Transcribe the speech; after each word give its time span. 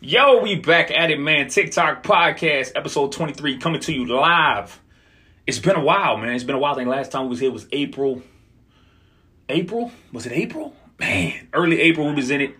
Yo, 0.00 0.40
we 0.40 0.54
back 0.54 0.92
at 0.92 1.10
it, 1.10 1.18
man. 1.18 1.48
TikTok 1.48 2.04
podcast, 2.04 2.70
episode 2.76 3.10
23, 3.10 3.58
coming 3.58 3.80
to 3.80 3.92
you 3.92 4.06
live. 4.06 4.80
It's 5.44 5.58
been 5.58 5.74
a 5.74 5.82
while, 5.82 6.16
man. 6.16 6.36
It's 6.36 6.44
been 6.44 6.54
a 6.54 6.58
while. 6.60 6.74
I 6.74 6.76
think 6.76 6.88
last 6.88 7.10
time 7.10 7.22
we 7.24 7.30
was 7.30 7.40
here 7.40 7.50
was 7.50 7.66
April. 7.72 8.22
April? 9.48 9.90
Was 10.12 10.24
it 10.24 10.30
April? 10.30 10.76
Man, 11.00 11.48
early 11.52 11.80
April 11.80 12.06
we 12.06 12.14
was 12.14 12.30
in 12.30 12.40
it. 12.40 12.54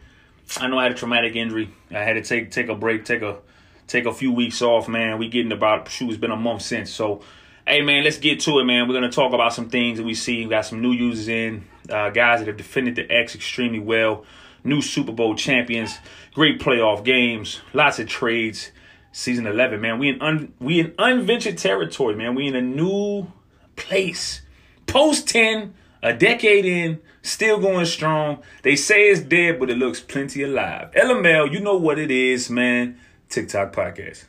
I 0.56 0.66
know 0.66 0.78
I 0.78 0.82
had 0.82 0.92
a 0.92 0.94
traumatic 0.96 1.36
injury. 1.36 1.72
I 1.92 2.00
had 2.00 2.14
to 2.14 2.22
take 2.22 2.50
take 2.50 2.68
a 2.68 2.74
break, 2.74 3.04
take 3.04 3.22
a 3.22 3.38
take 3.86 4.06
a 4.06 4.12
few 4.12 4.32
weeks 4.32 4.60
off, 4.60 4.88
man. 4.88 5.18
We 5.18 5.28
getting 5.28 5.52
about 5.52 5.88
shoot, 5.88 6.08
it's 6.08 6.18
been 6.18 6.32
a 6.32 6.36
month 6.36 6.62
since. 6.62 6.90
So 6.90 7.22
hey 7.68 7.82
man, 7.82 8.02
let's 8.02 8.18
get 8.18 8.40
to 8.40 8.58
it, 8.58 8.64
man. 8.64 8.88
We're 8.88 8.94
gonna 8.94 9.12
talk 9.12 9.32
about 9.32 9.54
some 9.54 9.70
things 9.70 9.98
that 9.98 10.04
we 10.04 10.14
see. 10.14 10.42
We 10.42 10.50
got 10.50 10.66
some 10.66 10.82
new 10.82 10.90
users 10.90 11.28
in, 11.28 11.68
uh, 11.88 12.10
guys 12.10 12.40
that 12.40 12.48
have 12.48 12.56
defended 12.56 12.96
the 12.96 13.08
X 13.08 13.36
extremely 13.36 13.78
well 13.78 14.24
new 14.64 14.80
Super 14.82 15.12
Bowl 15.12 15.34
champions, 15.34 15.98
great 16.34 16.60
playoff 16.60 17.04
games, 17.04 17.60
lots 17.72 17.98
of 17.98 18.08
trades. 18.08 18.70
Season 19.10 19.46
11, 19.46 19.80
man. 19.80 19.98
We 19.98 20.10
in 20.10 20.22
un, 20.22 20.52
we 20.60 20.80
in 20.80 20.94
unventured 20.98 21.56
territory, 21.58 22.14
man. 22.14 22.34
We 22.34 22.46
in 22.46 22.54
a 22.54 22.60
new 22.60 23.26
place. 23.74 24.42
Post 24.86 25.28
10, 25.28 25.74
a 26.02 26.12
decade 26.12 26.64
in, 26.64 27.00
still 27.22 27.58
going 27.58 27.86
strong. 27.86 28.42
They 28.62 28.76
say 28.76 29.08
it's 29.08 29.20
dead, 29.20 29.58
but 29.58 29.70
it 29.70 29.78
looks 29.78 30.00
plenty 30.00 30.42
alive. 30.42 30.92
LML, 30.92 31.50
you 31.50 31.60
know 31.60 31.76
what 31.76 31.98
it 31.98 32.10
is, 32.10 32.50
man. 32.50 33.00
TikTok 33.28 33.74
podcast. 33.74 34.24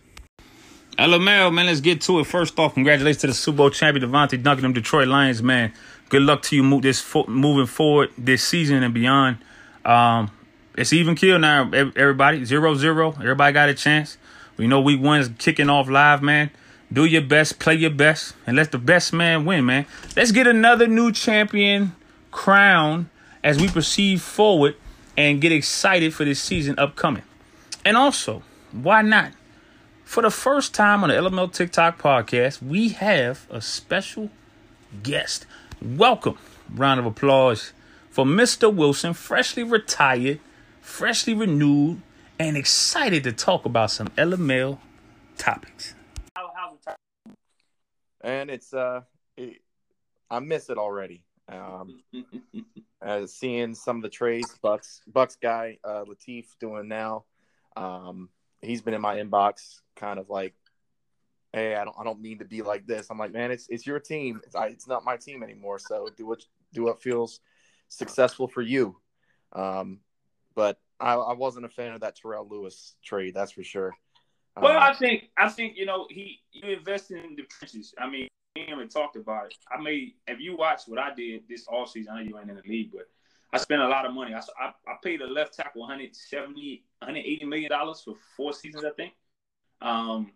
LML, 0.97 1.53
man, 1.53 1.67
let's 1.67 1.79
get 1.79 2.01
to 2.01 2.19
it. 2.19 2.25
First 2.25 2.59
off, 2.59 2.73
congratulations 2.73 3.21
to 3.21 3.27
the 3.27 3.33
Super 3.33 3.57
Bowl 3.57 3.69
champion 3.69 4.09
Devontae 4.09 4.43
Duncan, 4.43 4.63
them 4.63 4.73
Detroit 4.73 5.07
Lions, 5.07 5.41
man. 5.41 5.71
Good 6.09 6.23
luck 6.23 6.41
to 6.43 6.55
you 6.55 6.63
move 6.63 6.81
this 6.81 6.99
fo- 6.99 7.27
moving 7.27 7.67
forward 7.67 8.09
this 8.17 8.43
season 8.43 8.83
and 8.83 8.93
beyond. 8.93 9.37
Um, 9.85 10.31
it's 10.75 10.93
even 10.93 11.15
kill 11.15 11.39
now, 11.39 11.69
everybody. 11.71 12.45
Zero 12.45 12.75
zero. 12.75 13.13
Everybody 13.19 13.53
got 13.53 13.69
a 13.69 13.73
chance. 13.73 14.17
We 14.57 14.67
know 14.67 14.81
week 14.81 15.01
one 15.01 15.19
is 15.19 15.29
kicking 15.37 15.69
off 15.69 15.89
live, 15.89 16.21
man. 16.21 16.51
Do 16.91 17.05
your 17.05 17.21
best, 17.21 17.59
play 17.59 17.75
your 17.75 17.91
best, 17.91 18.33
and 18.47 18.57
let 18.57 18.71
the 18.71 18.77
best 18.77 19.13
man 19.13 19.45
win, 19.45 19.65
man. 19.65 19.85
Let's 20.15 20.31
get 20.31 20.47
another 20.47 20.87
new 20.87 21.11
champion 21.11 21.95
crown 22.31 23.09
as 23.43 23.59
we 23.59 23.67
proceed 23.67 24.21
forward 24.21 24.75
and 25.15 25.41
get 25.41 25.51
excited 25.51 26.13
for 26.13 26.25
this 26.25 26.41
season 26.41 26.77
upcoming. 26.79 27.23
And 27.85 27.95
also, 27.95 28.43
why 28.71 29.01
not? 29.01 29.33
For 30.03 30.23
the 30.23 30.31
first 30.31 30.73
time 30.73 31.03
on 31.03 31.09
the 31.09 31.15
LML 31.15 31.53
TikTok 31.53 32.01
podcast, 32.01 32.63
we 32.63 32.89
have 32.89 33.45
a 33.49 33.61
special 33.61 34.31
guest. 35.03 35.45
Welcome. 35.81 36.37
Round 36.73 36.99
of 36.99 37.05
applause 37.05 37.73
for 38.19 38.25
Mr. 38.25 38.73
Wilson, 38.73 39.13
freshly 39.13 39.63
retired, 39.63 40.41
freshly 40.81 41.33
renewed, 41.33 42.01
and 42.37 42.57
excited 42.57 43.23
to 43.23 43.31
talk 43.31 43.63
about 43.63 43.91
some 43.91 44.09
LML 44.17 44.77
topics. 45.37 45.95
And 48.19 48.49
it's 48.49 48.73
uh, 48.73 49.03
it, 49.37 49.61
I 50.29 50.39
miss 50.39 50.69
it 50.69 50.77
already. 50.77 51.23
Um, 51.47 52.03
uh, 53.01 53.25
seeing 53.25 53.73
some 53.73 53.95
of 53.95 54.01
the 54.01 54.09
trades, 54.09 54.53
Bucks 54.61 54.99
Bucks 55.07 55.37
guy 55.41 55.77
uh, 55.85 56.03
Latif 56.03 56.47
doing 56.59 56.89
now. 56.89 57.23
Um, 57.77 58.27
he's 58.61 58.81
been 58.81 58.93
in 58.93 58.99
my 58.99 59.15
inbox, 59.15 59.79
kind 59.95 60.19
of 60.19 60.29
like, 60.29 60.55
"Hey, 61.53 61.73
I 61.75 61.85
don't, 61.85 61.95
I 61.97 62.03
don't 62.03 62.19
mean 62.19 62.39
to 62.39 62.45
be 62.45 62.63
like 62.63 62.85
this." 62.85 63.07
I'm 63.09 63.17
like, 63.17 63.31
"Man, 63.31 63.49
it's 63.49 63.69
it's 63.69 63.87
your 63.87 64.01
team. 64.01 64.41
It's, 64.45 64.55
I, 64.55 64.65
it's 64.65 64.89
not 64.89 65.05
my 65.05 65.15
team 65.15 65.41
anymore. 65.41 65.79
So 65.79 66.09
do 66.17 66.25
what 66.25 66.43
do 66.73 66.83
what 66.83 67.01
feels 67.01 67.39
successful 67.89 68.47
for 68.47 68.61
you. 68.61 68.95
Um, 69.53 69.99
but 70.55 70.79
I, 70.99 71.13
I, 71.15 71.33
wasn't 71.33 71.65
a 71.65 71.69
fan 71.69 71.93
of 71.93 72.01
that 72.01 72.15
Terrell 72.15 72.47
Lewis 72.49 72.95
trade, 73.03 73.33
that's 73.33 73.51
for 73.51 73.63
sure. 73.63 73.95
Well, 74.57 74.77
uh, 74.77 74.79
I 74.79 74.93
think 74.93 75.29
I 75.37 75.49
think 75.49 75.77
you 75.77 75.85
know 75.85 76.07
he 76.09 76.41
you 76.51 76.71
invest 76.71 77.11
in 77.11 77.35
the 77.35 77.43
trenches. 77.43 77.93
I 77.97 78.09
mean, 78.09 78.27
me 78.55 78.67
and 78.69 78.81
him 78.81 78.89
talked 78.89 79.15
about 79.15 79.47
it. 79.47 79.55
I 79.71 79.81
mean, 79.81 80.13
if 80.27 80.39
you 80.39 80.57
watch 80.57 80.81
what 80.87 80.99
I 80.99 81.13
did 81.13 81.43
this 81.47 81.65
all 81.67 81.85
season, 81.85 82.13
I 82.13 82.17
know 82.17 82.29
you 82.29 82.39
ain't 82.39 82.49
in 82.49 82.55
the 82.57 82.69
league, 82.69 82.91
but 82.91 83.07
I 83.53 83.57
spent 83.57 83.81
a 83.81 83.87
lot 83.87 84.05
of 84.05 84.13
money. 84.13 84.33
I 84.33 84.39
I, 84.59 84.67
I 84.87 84.95
paid 85.03 85.21
a 85.21 85.27
left 85.27 85.55
tackle 85.55 85.81
170 85.81 86.83
180 86.99 87.45
million 87.45 87.69
dollars 87.69 88.01
for 88.03 88.15
four 88.35 88.53
seasons, 88.53 88.83
I 88.83 88.91
think. 88.91 89.13
Um, 89.81 90.33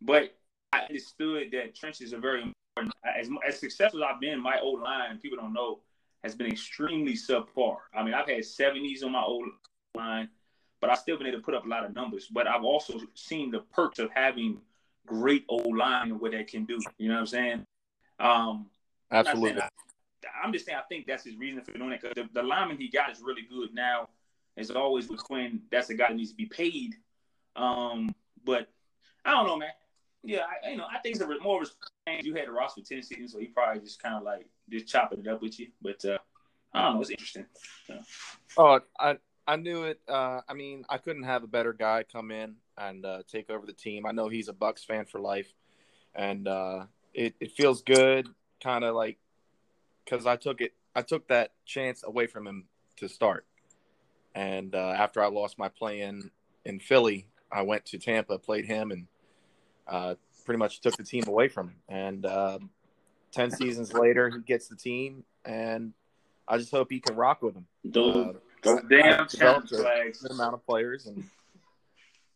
but 0.00 0.34
I 0.72 0.80
understood 0.88 1.50
that 1.52 1.74
trenches 1.74 2.12
are 2.12 2.20
very 2.20 2.42
important. 2.42 2.94
As 3.04 3.28
as 3.46 3.60
successful 3.60 4.02
as 4.02 4.10
I've 4.14 4.20
been, 4.20 4.40
my 4.40 4.58
old 4.60 4.80
line, 4.80 5.18
people 5.18 5.38
don't 5.38 5.52
know 5.52 5.80
has 6.22 6.34
been 6.34 6.48
extremely 6.48 7.14
subpar. 7.14 7.76
I 7.94 8.02
mean, 8.02 8.14
I've 8.14 8.28
had 8.28 8.40
70s 8.40 9.04
on 9.04 9.12
my 9.12 9.22
old 9.22 9.48
line, 9.94 10.28
but 10.80 10.90
I've 10.90 10.98
still 10.98 11.16
been 11.16 11.26
able 11.26 11.38
to 11.38 11.44
put 11.44 11.54
up 11.54 11.64
a 11.64 11.68
lot 11.68 11.84
of 11.84 11.94
numbers. 11.94 12.28
But 12.30 12.46
I've 12.46 12.64
also 12.64 13.00
seen 13.14 13.50
the 13.50 13.60
perks 13.60 13.98
of 13.98 14.10
having 14.14 14.60
great 15.06 15.44
old 15.48 15.76
line 15.76 16.10
and 16.10 16.20
what 16.20 16.32
that 16.32 16.48
can 16.48 16.64
do. 16.64 16.78
You 16.98 17.08
know 17.08 17.14
what 17.14 17.20
I'm 17.20 17.26
saying? 17.26 17.66
Um, 18.18 18.66
Absolutely. 19.10 19.62
I'm, 19.62 19.68
I'm 20.44 20.52
just 20.52 20.66
saying 20.66 20.78
I 20.78 20.86
think 20.88 21.06
that's 21.06 21.24
his 21.24 21.36
reason 21.36 21.62
for 21.62 21.72
doing 21.72 21.92
it 21.92 22.02
because 22.02 22.14
the, 22.14 22.28
the 22.40 22.46
lineman 22.46 22.76
he 22.76 22.88
got 22.88 23.10
is 23.10 23.20
really 23.22 23.42
good 23.42 23.74
now. 23.74 24.08
As 24.56 24.70
always 24.70 25.08
with 25.08 25.22
Quinn, 25.22 25.62
that's 25.70 25.90
a 25.90 25.94
guy 25.94 26.08
that 26.08 26.16
needs 26.16 26.30
to 26.30 26.36
be 26.36 26.46
paid. 26.46 26.96
Um, 27.56 28.14
but 28.44 28.68
I 29.24 29.30
don't 29.30 29.46
know, 29.46 29.56
man. 29.56 29.70
Yeah, 30.22 30.40
I, 30.40 30.70
you 30.70 30.76
know, 30.76 30.84
I 30.84 30.98
think 30.98 31.16
it's 31.16 31.24
a 31.24 31.38
more 31.40 31.62
of 31.62 31.70
a 32.06 32.22
you 32.22 32.34
had 32.34 32.48
a 32.48 32.52
roster 32.52 32.82
for 32.82 32.86
ten 32.86 33.02
seasons, 33.02 33.32
so 33.32 33.38
he 33.38 33.46
probably 33.46 33.80
just 33.80 34.02
kind 34.02 34.16
of 34.16 34.22
like 34.22 34.46
just 34.70 34.88
chopping 34.88 35.20
it 35.20 35.28
up 35.28 35.42
with 35.42 35.58
you. 35.58 35.68
But 35.82 36.04
uh, 36.04 36.18
I 36.72 36.82
don't 36.82 36.94
know, 36.94 37.00
it's 37.00 37.10
interesting. 37.10 37.46
So. 37.86 37.98
Oh, 38.56 38.80
I 38.98 39.18
I 39.46 39.56
knew 39.56 39.84
it. 39.84 40.00
Uh, 40.08 40.40
I 40.48 40.54
mean, 40.54 40.84
I 40.88 40.98
couldn't 40.98 41.24
have 41.24 41.42
a 41.42 41.48
better 41.48 41.72
guy 41.72 42.04
come 42.04 42.30
in 42.30 42.56
and 42.78 43.04
uh, 43.04 43.22
take 43.30 43.50
over 43.50 43.66
the 43.66 43.72
team. 43.72 44.06
I 44.06 44.12
know 44.12 44.28
he's 44.28 44.48
a 44.48 44.52
Bucks 44.52 44.84
fan 44.84 45.06
for 45.06 45.20
life, 45.20 45.52
and 46.14 46.46
uh, 46.46 46.84
it 47.14 47.34
it 47.40 47.52
feels 47.52 47.82
good, 47.82 48.28
kind 48.62 48.84
of 48.84 48.94
like 48.94 49.18
because 50.04 50.26
I 50.26 50.36
took 50.36 50.60
it, 50.60 50.74
I 50.94 51.02
took 51.02 51.28
that 51.28 51.52
chance 51.64 52.02
away 52.04 52.26
from 52.26 52.46
him 52.46 52.66
to 52.96 53.08
start. 53.08 53.46
And 54.34 54.74
uh, 54.74 54.94
after 54.96 55.22
I 55.22 55.26
lost 55.26 55.58
my 55.58 55.68
play 55.68 56.02
in 56.02 56.30
in 56.64 56.78
Philly, 56.78 57.26
I 57.50 57.62
went 57.62 57.86
to 57.86 57.98
Tampa, 57.98 58.38
played 58.38 58.66
him, 58.66 58.92
and 58.92 59.06
uh, 59.88 60.14
pretty 60.44 60.58
much 60.58 60.80
took 60.80 60.96
the 60.96 61.02
team 61.02 61.24
away 61.26 61.48
from 61.48 61.68
him. 61.68 61.76
And 61.88 62.26
um, 62.26 62.70
10 63.32 63.50
seasons 63.52 63.92
later, 63.92 64.28
he 64.30 64.40
gets 64.40 64.68
the 64.68 64.76
team, 64.76 65.24
and 65.44 65.92
I 66.48 66.58
just 66.58 66.70
hope 66.70 66.90
he 66.90 67.00
can 67.00 67.16
rock 67.16 67.42
with 67.42 67.54
them. 67.54 67.66
Those, 67.84 68.36
uh, 68.66 68.76
damn 68.88 69.26
challenge 69.28 69.70
flags. 69.70 70.24
Amount 70.24 70.54
of 70.54 70.66
players, 70.66 71.06
and 71.06 71.24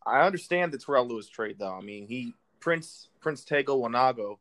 I 0.05 0.21
understand 0.21 0.71
the 0.71 0.77
Terrell 0.77 1.07
Lewis 1.07 1.27
trade, 1.27 1.57
though. 1.59 1.73
I 1.73 1.81
mean, 1.81 2.07
he 2.07 2.33
Prince 2.59 3.09
Prince 3.19 3.43
Tega 3.43 3.71
Wanogho, 3.71 4.37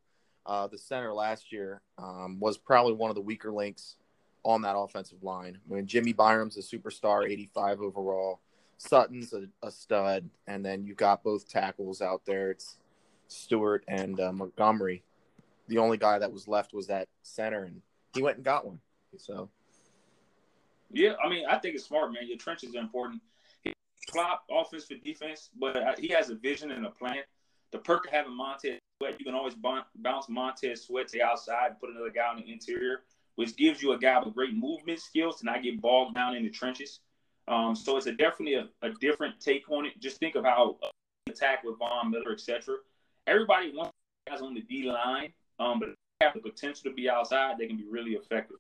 uh, 0.47 0.67
the 0.67 0.79
center 0.79 1.13
last 1.13 1.53
year, 1.53 1.81
um, 1.99 2.39
was 2.41 2.57
probably 2.57 2.95
one 2.95 3.11
of 3.11 3.17
the 3.17 3.23
weaker 3.23 3.53
links 3.53 3.97
on 4.45 4.63
that 4.63 4.77
offensive 4.77 5.23
line. 5.23 5.59
When 5.67 5.79
I 5.79 5.81
mean, 5.81 5.87
Jimmy 5.87 6.13
Byram's 6.13 6.57
a 6.57 6.61
superstar, 6.61 7.29
85 7.29 7.81
overall. 7.81 8.41
Sutton's 8.77 9.33
a, 9.33 9.45
a, 9.63 9.71
stud, 9.71 10.29
and 10.47 10.65
then 10.65 10.85
you've 10.85 10.97
got 10.97 11.23
both 11.23 11.49
tackles 11.49 12.03
out 12.03 12.23
there. 12.27 12.51
It's 12.51 12.77
Stewart 13.29 13.85
and 13.89 14.21
uh, 14.21 14.33
Montgomery. 14.33 15.03
The 15.69 15.79
only 15.79 15.97
guy 15.97 16.19
that 16.19 16.33
was 16.33 16.47
left 16.47 16.75
was 16.75 16.89
that 16.89 17.09
center, 17.23 17.65
and 17.65 17.81
he 18.15 18.23
went 18.23 18.37
and 18.37 18.45
got 18.45 18.67
one. 18.67 18.81
So, 19.17 19.49
yeah, 20.91 21.15
I 21.25 21.29
mean, 21.29 21.45
I 21.49 21.59
think 21.59 21.75
it's 21.75 21.85
smart, 21.85 22.13
man. 22.13 22.27
Your 22.27 22.37
trenches 22.37 22.75
are 22.75 22.81
important. 22.81 23.23
He 23.63 23.73
flop 24.11 24.45
offense 24.51 24.85
for 24.85 24.95
defense, 24.95 25.51
but 25.59 25.77
uh, 25.77 25.95
he 25.99 26.09
has 26.09 26.31
a 26.31 26.35
vision 26.35 26.71
and 26.71 26.85
a 26.87 26.91
plan. 26.91 27.19
The 27.71 27.79
perk 27.79 28.07
of 28.07 28.13
having 28.13 28.37
Montez 28.37 28.79
Sweat, 29.01 29.17
you 29.19 29.25
can 29.25 29.35
always 29.35 29.55
bounce 29.55 30.29
Montez 30.29 30.85
Sweat 30.85 31.09
to 31.09 31.19
the 31.19 31.23
outside 31.23 31.71
and 31.71 31.81
put 31.81 31.91
another 31.91 32.11
guy 32.11 32.27
on 32.27 32.37
the 32.37 32.51
interior, 32.51 33.03
which 33.37 33.57
gives 33.57 33.83
you 33.83 33.93
a 33.93 33.99
guy 33.99 34.23
with 34.23 34.35
great 34.35 34.55
movement 34.55 35.01
skills 35.01 35.39
to 35.41 35.47
not 35.47 35.63
get 35.63 35.81
bogged 35.81 36.15
down 36.15 36.37
in 36.37 36.45
the 36.45 36.51
trenches. 36.51 37.01
Um, 37.49 37.75
so 37.75 37.97
it's 37.97 38.07
a 38.07 38.13
definitely 38.13 38.55
a, 38.55 38.69
a, 38.83 38.91
different 39.01 39.39
take 39.39 39.69
on 39.71 39.85
it. 39.85 40.01
Just 40.01 40.19
think 40.19 40.35
of 40.35 40.45
how 40.45 40.79
uh, 40.83 40.89
attack 41.29 41.63
with 41.63 41.79
Von 41.79 42.11
Miller, 42.11 42.33
etc 42.33 42.77
everybody 43.27 43.73
wants 43.75 43.93
guys 44.29 44.41
on 44.41 44.55
the 44.55 44.63
D 44.63 44.85
line, 44.85 45.33
um, 45.59 45.81
but 45.81 45.91
have 46.21 46.35
the 46.35 46.41
potential 46.41 46.91
to 46.91 46.95
be 46.95 47.09
outside. 47.09 47.57
They 47.59 47.67
can 47.67 47.77
be 47.77 47.87
really 47.89 48.13
effective 48.13 48.57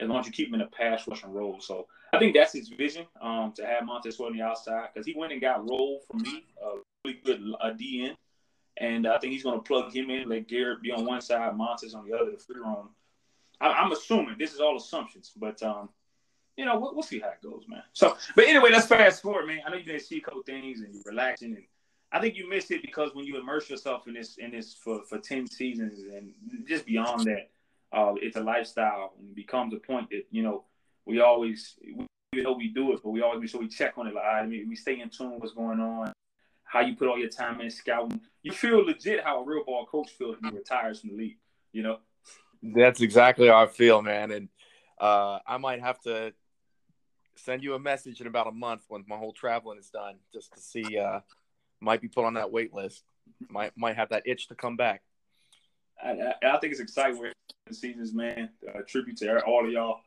as 0.00 0.08
long 0.08 0.20
as 0.20 0.26
you 0.26 0.32
keep 0.32 0.50
them 0.50 0.60
in 0.60 0.66
a 0.66 0.70
pass 0.70 1.06
rushing 1.06 1.32
role. 1.32 1.60
So 1.60 1.86
I 2.12 2.18
think 2.18 2.34
that's 2.34 2.52
his 2.52 2.68
vision 2.68 3.06
um, 3.20 3.52
to 3.56 3.66
have 3.66 3.84
Montez 3.84 4.18
on 4.20 4.36
the 4.36 4.42
outside 4.42 4.88
because 4.92 5.06
he 5.06 5.14
went 5.16 5.32
and 5.32 5.40
got 5.40 5.68
rolled 5.68 6.02
from 6.10 6.22
me, 6.22 6.44
a 6.62 6.78
really 7.04 7.20
good 7.24 7.40
uh, 7.60 7.70
DN. 7.70 8.16
And 8.78 9.06
I 9.06 9.18
think 9.18 9.32
he's 9.32 9.42
going 9.42 9.58
to 9.58 9.62
plug 9.62 9.94
him 9.94 10.10
in, 10.10 10.28
let 10.28 10.48
Garrett 10.48 10.82
be 10.82 10.90
on 10.90 11.04
one 11.04 11.20
side, 11.20 11.56
Montez 11.56 11.94
on 11.94 12.08
the 12.08 12.16
other, 12.16 12.30
the 12.30 12.38
free 12.38 12.60
roam. 12.60 12.88
I, 13.60 13.84
am 13.84 13.92
assuming 13.92 14.36
this 14.38 14.52
is 14.52 14.60
all 14.60 14.76
assumptions, 14.76 15.32
but 15.36 15.62
um, 15.62 15.88
you 16.56 16.64
know 16.64 16.78
we'll, 16.78 16.94
we'll, 16.94 17.02
see 17.04 17.20
how 17.20 17.28
it 17.28 17.42
goes, 17.42 17.62
man. 17.68 17.82
So, 17.92 18.16
but 18.34 18.46
anyway, 18.46 18.70
let's 18.72 18.86
fast 18.86 19.22
forward, 19.22 19.46
man. 19.46 19.60
I 19.64 19.70
know 19.70 19.76
you 19.76 19.84
did 19.84 20.02
see 20.02 20.20
code 20.20 20.44
things 20.46 20.80
and 20.80 20.92
you're 20.92 21.04
relaxing 21.06 21.54
and 21.54 21.64
I 22.12 22.20
think 22.20 22.36
you 22.36 22.48
missed 22.48 22.70
it 22.70 22.82
because 22.82 23.14
when 23.14 23.24
you 23.24 23.40
immerse 23.40 23.70
yourself 23.70 24.06
in 24.06 24.14
this 24.14 24.36
in 24.36 24.50
this 24.50 24.74
for, 24.74 25.02
for 25.08 25.18
ten 25.18 25.46
seasons 25.46 26.00
and 26.12 26.32
just 26.66 26.84
beyond 26.84 27.24
that, 27.24 27.50
uh, 27.92 28.14
it's 28.16 28.36
a 28.36 28.42
lifestyle 28.42 29.14
and 29.18 29.30
it 29.30 29.34
becomes 29.34 29.72
a 29.72 29.78
point 29.78 30.10
that 30.10 30.24
you 30.30 30.42
know 30.42 30.64
we 31.06 31.20
always 31.20 31.78
we 32.32 32.42
know 32.42 32.52
we 32.52 32.68
do 32.68 32.92
it, 32.92 33.00
but 33.02 33.10
we 33.10 33.22
always 33.22 33.40
make 33.40 33.50
sure 33.50 33.60
we 33.60 33.68
check 33.68 33.94
on 33.96 34.06
it. 34.06 34.14
Like, 34.14 34.24
I 34.24 34.46
mean, 34.46 34.68
we 34.68 34.76
stay 34.76 35.00
in 35.00 35.08
tune 35.08 35.32
with 35.32 35.40
what's 35.40 35.54
going 35.54 35.80
on, 35.80 36.12
how 36.64 36.80
you 36.80 36.96
put 36.96 37.08
all 37.08 37.18
your 37.18 37.28
time 37.28 37.60
in 37.60 37.70
scouting. 37.70 38.20
You 38.42 38.52
feel 38.52 38.84
legit 38.84 39.24
how 39.24 39.42
a 39.42 39.44
real 39.44 39.64
ball 39.64 39.86
coach 39.86 40.10
feels 40.10 40.36
when 40.40 40.52
he 40.52 40.58
retires 40.58 41.00
from 41.00 41.10
the 41.10 41.16
league. 41.16 41.38
You 41.72 41.82
know. 41.82 41.98
That's 42.62 43.00
exactly 43.00 43.48
how 43.48 43.62
I 43.62 43.66
feel, 43.66 44.02
man. 44.02 44.30
And 44.30 44.48
uh, 45.00 45.40
I 45.46 45.56
might 45.56 45.80
have 45.80 46.00
to 46.02 46.32
send 47.36 47.62
you 47.62 47.74
a 47.74 47.78
message 47.78 48.20
in 48.20 48.26
about 48.26 48.46
a 48.46 48.52
month 48.52 48.84
when 48.88 49.04
my 49.08 49.16
whole 49.16 49.32
traveling 49.32 49.78
is 49.78 49.88
done, 49.88 50.16
just 50.32 50.52
to 50.52 50.60
see. 50.60 50.98
Uh, 50.98 51.20
might 51.82 52.00
be 52.00 52.08
put 52.08 52.24
on 52.24 52.34
that 52.34 52.52
wait 52.52 52.72
list. 52.72 53.02
Might 53.48 53.76
might 53.76 53.96
have 53.96 54.10
that 54.10 54.22
itch 54.26 54.48
to 54.48 54.54
come 54.54 54.76
back. 54.76 55.02
I, 56.02 56.34
I, 56.42 56.58
think 56.58 56.72
it's 56.72 56.80
exciting 56.80 57.18
where 57.18 57.32
the 57.66 57.74
seasons, 57.74 58.12
man. 58.12 58.50
Uh, 58.68 58.80
tribute 58.86 59.18
to 59.18 59.40
all 59.44 59.64
of 59.64 59.70
y'all 59.70 60.00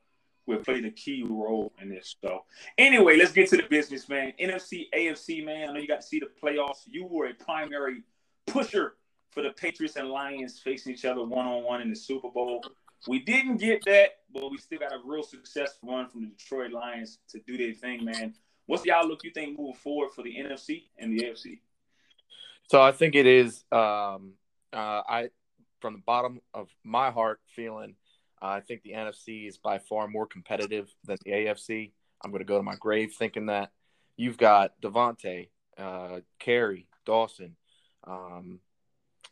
who 0.45 0.54
have 0.54 0.63
played 0.63 0.86
a 0.86 0.92
key 0.92 1.24
role 1.27 1.72
in 1.81 1.89
this. 1.89 2.16
So, 2.24 2.44
anyway, 2.77 3.18
let's 3.18 3.31
get 3.31 3.50
to 3.50 3.57
the 3.57 3.63
business, 3.63 4.07
man. 4.10 4.33
NFC, 4.39 4.86
AFC, 4.95 5.44
man. 5.44 5.69
I 5.69 5.74
know 5.74 5.80
you 5.80 5.88
got 5.88 6.01
to 6.01 6.07
see 6.07 6.19
the 6.19 6.27
playoffs. 6.42 6.81
You 6.86 7.06
were 7.06 7.27
a 7.27 7.33
primary 7.33 8.04
pusher 8.45 8.95
for 9.31 9.42
the 9.42 9.51
Patriots 9.51 9.95
and 9.95 10.10
Lions 10.10 10.60
facing 10.60 10.94
each 10.94 11.06
other 11.06 11.24
one 11.24 11.45
on 11.45 11.63
one 11.63 11.81
in 11.81 11.89
the 11.89 11.95
Super 11.95 12.30
Bowl. 12.30 12.63
We 13.07 13.19
didn't 13.19 13.57
get 13.57 13.83
that, 13.86 14.10
but 14.33 14.50
we 14.50 14.57
still 14.57 14.80
got 14.80 14.94
a 14.94 15.00
real 15.04 15.24
successful 15.24 15.89
run 15.89 16.10
from 16.10 16.22
the 16.22 16.27
Detroit 16.27 16.72
Lions 16.72 17.19
to 17.30 17.39
do 17.39 17.57
their 17.57 17.74
thing, 17.74 18.06
man. 18.06 18.33
What's 18.66 18.83
the 18.83 18.92
outlook 18.92 19.24
you 19.24 19.31
think 19.31 19.60
moving 19.60 19.75
forward 19.75 20.12
for 20.16 20.24
the 20.24 20.36
NFC 20.36 20.86
and 20.98 21.12
the 21.12 21.25
AFC? 21.25 21.60
So 22.67 22.81
I 22.81 22.91
think 22.91 23.15
it 23.15 23.25
is. 23.25 23.63
Um, 23.71 24.33
uh, 24.73 25.01
I 25.07 25.29
from 25.81 25.94
the 25.94 26.01
bottom 26.06 26.41
of 26.53 26.69
my 26.83 27.12
heart 27.12 27.39
feeling, 27.47 27.95
uh, 28.41 28.47
I 28.47 28.62
think 28.62 28.81
the 28.81 28.94
NFC 28.94 29.47
is 29.47 29.57
by 29.57 29.77
far 29.77 30.07
more 30.07 30.25
competitive 30.25 30.94
than 31.03 31.17
the 31.23 31.31
AFC. 31.31 31.91
I'm 32.23 32.31
going 32.31 32.39
to 32.39 32.45
go 32.45 32.57
to 32.57 32.63
my 32.63 32.75
grave 32.75 33.13
thinking 33.17 33.47
that 33.47 33.71
you've 34.17 34.38
got 34.38 34.79
Davante, 34.81 35.50
uh, 35.77 36.21
Kerry, 36.39 36.88
Dawson, 37.06 37.56
um, 38.06 38.59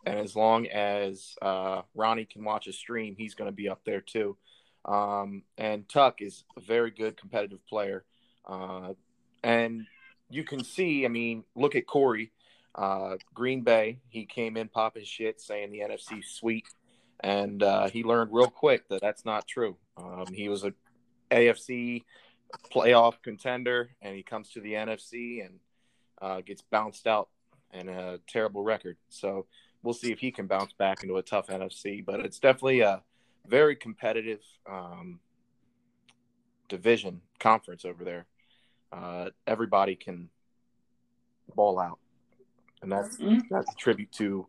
and 0.06 0.20
as 0.20 0.36
long 0.36 0.68
as 0.68 1.36
uh, 1.42 1.82
Ronnie 1.96 2.26
can 2.26 2.44
watch 2.44 2.68
a 2.68 2.74
stream, 2.74 3.16
he's 3.18 3.36
going 3.36 3.50
to 3.50 3.56
be 3.56 3.70
up 3.70 3.82
there 3.86 4.02
too. 4.02 4.38
Um, 4.86 5.44
and 5.58 5.88
Tuck 5.88 6.22
is 6.22 6.44
a 6.58 6.62
very 6.62 6.92
good 6.92 7.18
competitive 7.18 7.66
player. 7.68 8.04
Uh, 8.46 8.94
and 9.44 9.86
you 10.30 10.44
can 10.44 10.64
see, 10.64 11.06
I 11.06 11.08
mean, 11.08 11.46
look 11.56 11.76
at 11.76 11.88
Corey, 11.88 12.32
uh, 12.76 13.16
Green 13.34 13.62
Bay. 13.62 14.00
He 14.10 14.26
came 14.26 14.58
in 14.58 14.68
popping 14.68 15.06
shit, 15.06 15.42
saying 15.42 15.72
the 15.72 15.80
NFC 15.80 16.24
sweet, 16.24 16.66
and 17.20 17.62
uh, 17.62 17.90
he 17.90 18.04
learned 18.04 18.32
real 18.34 18.48
quick 18.48 18.88
that 18.90 19.02
that's 19.02 19.26
not 19.26 19.48
true. 19.48 19.78
Um, 19.98 20.26
he 20.34 20.50
was 20.50 20.64
a 20.64 20.74
AFC 21.32 22.04
playoff 22.74 23.16
contender, 23.24 23.90
and 24.02 24.16
he 24.16 24.24
comes 24.24 24.50
to 24.52 24.62
the 24.62 24.74
NFC 24.74 25.46
and 25.46 25.60
uh, 26.22 26.42
gets 26.42 26.62
bounced 26.62 27.08
out 27.08 27.30
and 27.72 27.90
a 27.90 28.20
terrible 28.28 28.64
record. 28.64 28.98
So 29.10 29.48
we'll 29.82 29.94
see 29.94 30.12
if 30.12 30.20
he 30.20 30.32
can 30.32 30.48
bounce 30.48 30.74
back 30.74 31.04
into 31.04 31.18
a 31.18 31.24
tough 31.24 31.48
NFC. 31.48 32.06
But 32.06 32.20
it's 32.22 32.40
definitely 32.40 32.82
a 32.82 33.02
very 33.48 33.76
competitive 33.76 34.42
um, 34.70 35.20
division 36.70 37.22
conference 37.40 37.86
over 37.86 38.04
there. 38.04 38.26
Uh, 38.92 39.30
everybody 39.48 39.96
can 39.96 40.30
ball 41.56 41.80
out, 41.80 42.00
and 42.84 42.92
that's 42.92 43.18
mm-hmm. 43.18 43.40
that's 43.50 43.72
a 43.72 43.76
tribute 43.76 44.12
to 44.14 44.48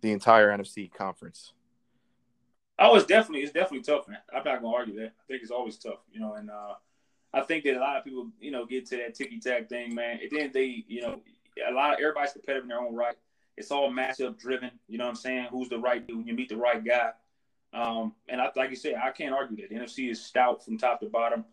the 0.00 0.10
entire 0.10 0.56
NFC 0.56 0.92
conference. 0.92 1.52
Oh, 2.78 2.96
it's 2.96 3.06
definitely 3.06 3.42
it's 3.42 3.52
definitely 3.52 3.82
tough, 3.82 4.08
man. 4.08 4.18
I'm 4.32 4.42
not 4.44 4.60
gonna 4.60 4.74
argue 4.74 4.96
that. 4.96 5.12
I 5.20 5.24
think 5.28 5.42
it's 5.42 5.52
always 5.52 5.76
tough, 5.78 6.00
you 6.12 6.20
know, 6.20 6.34
and 6.34 6.50
uh, 6.50 6.74
I 7.32 7.42
think 7.42 7.64
that 7.64 7.76
a 7.76 7.80
lot 7.80 7.96
of 7.96 8.04
people, 8.04 8.30
you 8.40 8.50
know, 8.50 8.64
get 8.64 8.86
to 8.86 8.96
that 8.96 9.14
ticky 9.14 9.38
tack 9.38 9.68
thing, 9.68 9.94
man. 9.94 10.18
And 10.22 10.30
then 10.32 10.50
they, 10.52 10.84
you 10.88 11.02
know, 11.02 11.20
a 11.68 11.72
lot 11.72 11.94
of 11.94 12.00
everybody's 12.00 12.32
competitive 12.32 12.64
in 12.64 12.68
their 12.68 12.80
own 12.80 12.94
right. 12.94 13.16
It's 13.56 13.70
all 13.70 13.90
matchup 13.90 14.38
driven. 14.38 14.70
You 14.88 14.98
know 14.98 15.04
what 15.04 15.10
I'm 15.10 15.16
saying? 15.16 15.48
Who's 15.50 15.68
the 15.68 15.78
right 15.78 16.04
dude? 16.06 16.26
You 16.26 16.34
meet 16.34 16.48
the 16.48 16.56
right 16.56 16.84
guy. 16.84 17.10
Um, 17.72 18.14
and 18.28 18.40
I, 18.40 18.50
like 18.56 18.70
you 18.70 18.76
said, 18.76 18.94
I 18.94 19.10
can't 19.10 19.34
argue 19.34 19.56
that. 19.56 19.68
The 19.68 19.76
NFC 19.76 20.10
is 20.10 20.24
stout 20.24 20.64
from 20.64 20.78
top 20.78 21.00
to 21.00 21.06
bottom. 21.06 21.44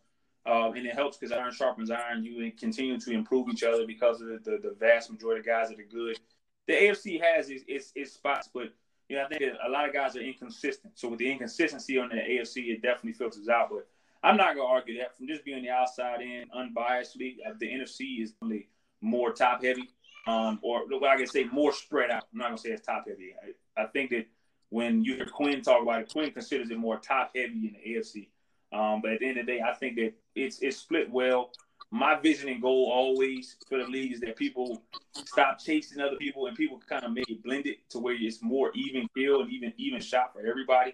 Uh, 0.45 0.71
and 0.71 0.87
it 0.87 0.95
helps 0.95 1.17
because 1.17 1.31
iron 1.31 1.51
sharpens 1.51 1.91
iron. 1.91 2.23
You 2.23 2.51
continue 2.53 2.99
to 2.99 3.11
improve 3.11 3.49
each 3.49 3.63
other 3.63 3.85
because 3.85 4.21
of 4.21 4.27
the, 4.27 4.39
the, 4.43 4.57
the, 4.57 4.75
vast 4.79 5.11
majority 5.11 5.41
of 5.41 5.45
guys 5.45 5.69
that 5.69 5.79
are 5.79 5.83
good. 5.83 6.19
The 6.67 6.73
AFC 6.73 7.21
has 7.21 7.49
its, 7.49 7.63
its, 7.67 7.91
its 7.95 8.13
spots, 8.13 8.49
but 8.51 8.73
you 9.07 9.17
know 9.17 9.25
I 9.25 9.27
think 9.27 9.43
a 9.43 9.69
lot 9.69 9.87
of 9.87 9.93
guys 9.93 10.15
are 10.15 10.21
inconsistent. 10.21 10.93
So 10.95 11.09
with 11.09 11.19
the 11.19 11.31
inconsistency 11.31 11.99
on 11.99 12.09
the 12.09 12.15
AFC, 12.15 12.69
it 12.69 12.81
definitely 12.81 13.13
filters 13.13 13.49
out. 13.49 13.69
But 13.69 13.87
I'm 14.23 14.35
not 14.35 14.55
gonna 14.55 14.67
argue 14.67 14.97
that 14.97 15.15
from 15.15 15.27
just 15.27 15.45
being 15.45 15.61
the 15.61 15.69
outside 15.69 16.21
in, 16.21 16.45
unbiasedly. 16.55 17.35
Uh, 17.47 17.53
the 17.59 17.67
NFC 17.67 18.23
is 18.23 18.33
only 18.41 18.67
more 19.01 19.31
top 19.33 19.63
heavy, 19.63 19.89
um, 20.25 20.59
or 20.63 20.87
what 20.87 21.09
I 21.09 21.17
can 21.17 21.27
say 21.27 21.43
more 21.45 21.71
spread 21.71 22.09
out. 22.09 22.23
I'm 22.33 22.39
not 22.39 22.47
gonna 22.47 22.57
say 22.57 22.69
it's 22.69 22.85
top 22.85 23.05
heavy. 23.07 23.35
I, 23.77 23.83
I 23.83 23.85
think 23.87 24.09
that 24.09 24.25
when 24.69 25.03
you 25.03 25.15
hear 25.15 25.25
Quinn 25.25 25.61
talk 25.61 25.83
about 25.83 26.01
it, 26.01 26.11
Quinn 26.11 26.31
considers 26.31 26.71
it 26.71 26.79
more 26.79 26.97
top 26.97 27.31
heavy 27.35 27.67
in 27.67 27.73
the 27.73 27.99
AFC. 27.99 28.29
Um, 28.73 29.01
but 29.01 29.11
at 29.11 29.19
the 29.19 29.27
end 29.27 29.37
of 29.37 29.45
the 29.45 29.53
day, 29.53 29.61
I 29.61 29.73
think 29.73 29.95
that 29.95 30.13
it's 30.35 30.59
it's 30.59 30.77
split 30.77 31.09
well. 31.09 31.51
My 31.93 32.17
vision 32.17 32.47
and 32.47 32.61
goal 32.61 32.89
always 32.93 33.57
for 33.67 33.77
the 33.77 33.83
league 33.83 34.13
is 34.13 34.21
that 34.21 34.37
people 34.37 34.81
stop 35.13 35.59
chasing 35.59 36.01
other 36.01 36.15
people 36.15 36.47
and 36.47 36.55
people 36.55 36.79
kind 36.87 37.03
of 37.03 37.11
make 37.11 37.29
it 37.29 37.43
blended 37.43 37.75
to 37.89 37.99
where 37.99 38.15
it's 38.17 38.41
more 38.41 38.71
even 38.73 39.09
field 39.13 39.41
and 39.41 39.51
even 39.51 39.73
even 39.77 39.99
shot 39.99 40.33
for 40.33 40.45
everybody. 40.45 40.93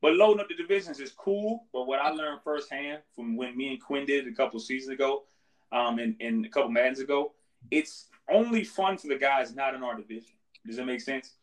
But 0.00 0.14
loading 0.14 0.40
up 0.40 0.48
the 0.48 0.54
divisions 0.54 1.00
is 1.00 1.10
cool. 1.10 1.64
But 1.72 1.86
what 1.86 2.00
I 2.00 2.10
learned 2.10 2.40
firsthand 2.42 3.02
from 3.14 3.36
when 3.36 3.56
me 3.56 3.72
and 3.72 3.82
Quinn 3.82 4.06
did 4.06 4.26
a 4.26 4.32
couple 4.32 4.58
seasons 4.58 4.94
ago, 4.94 5.24
um, 5.70 5.98
and, 5.98 6.16
and 6.20 6.46
a 6.46 6.48
couple 6.48 6.70
Maddens 6.70 7.00
ago, 7.00 7.32
it's 7.70 8.06
only 8.30 8.64
fun 8.64 8.96
for 8.96 9.08
the 9.08 9.16
guys 9.16 9.54
not 9.54 9.74
in 9.74 9.82
our 9.82 9.96
division. 9.96 10.32
Does 10.66 10.76
that 10.76 10.86
make 10.86 11.00
sense? 11.00 11.34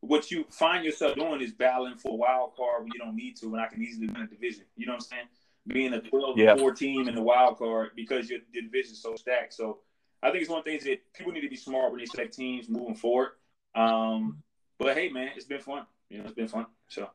What 0.00 0.30
you 0.30 0.44
find 0.50 0.84
yourself 0.84 1.14
doing 1.14 1.40
is 1.40 1.52
battling 1.52 1.96
for 1.96 2.12
a 2.12 2.16
wild 2.16 2.54
card 2.56 2.82
when 2.82 2.90
you 2.92 2.98
don't 2.98 3.16
need 3.16 3.36
to, 3.36 3.48
when 3.48 3.60
I 3.60 3.66
can 3.66 3.82
easily 3.82 4.06
win 4.06 4.22
a 4.22 4.26
division. 4.26 4.64
You 4.76 4.86
know 4.86 4.92
what 4.92 5.02
I'm 5.02 5.08
saying? 5.08 5.26
Being 5.66 5.92
a 5.92 6.00
12 6.00 6.38
yeah. 6.38 6.56
4 6.56 6.72
team 6.74 7.08
in 7.08 7.14
the 7.14 7.22
wild 7.22 7.58
card 7.58 7.90
because 7.94 8.30
your, 8.30 8.40
your 8.52 8.62
division 8.62 8.92
is 8.92 9.02
so 9.02 9.14
stacked. 9.14 9.52
So 9.52 9.80
I 10.22 10.30
think 10.30 10.42
it's 10.42 10.50
one 10.50 10.60
of 10.60 10.64
the 10.64 10.70
things 10.70 10.84
that 10.84 11.00
people 11.12 11.32
need 11.32 11.42
to 11.42 11.50
be 11.50 11.56
smart 11.56 11.90
when 11.90 12.00
they 12.00 12.06
select 12.06 12.34
teams 12.34 12.68
moving 12.68 12.94
forward. 12.94 13.32
Um, 13.74 14.42
but 14.78 14.96
hey, 14.96 15.10
man, 15.10 15.30
it's 15.36 15.44
been 15.44 15.60
fun. 15.60 15.86
You 16.08 16.18
know, 16.18 16.24
it's 16.24 16.34
been 16.34 16.48
fun. 16.48 16.66
So, 16.88 17.08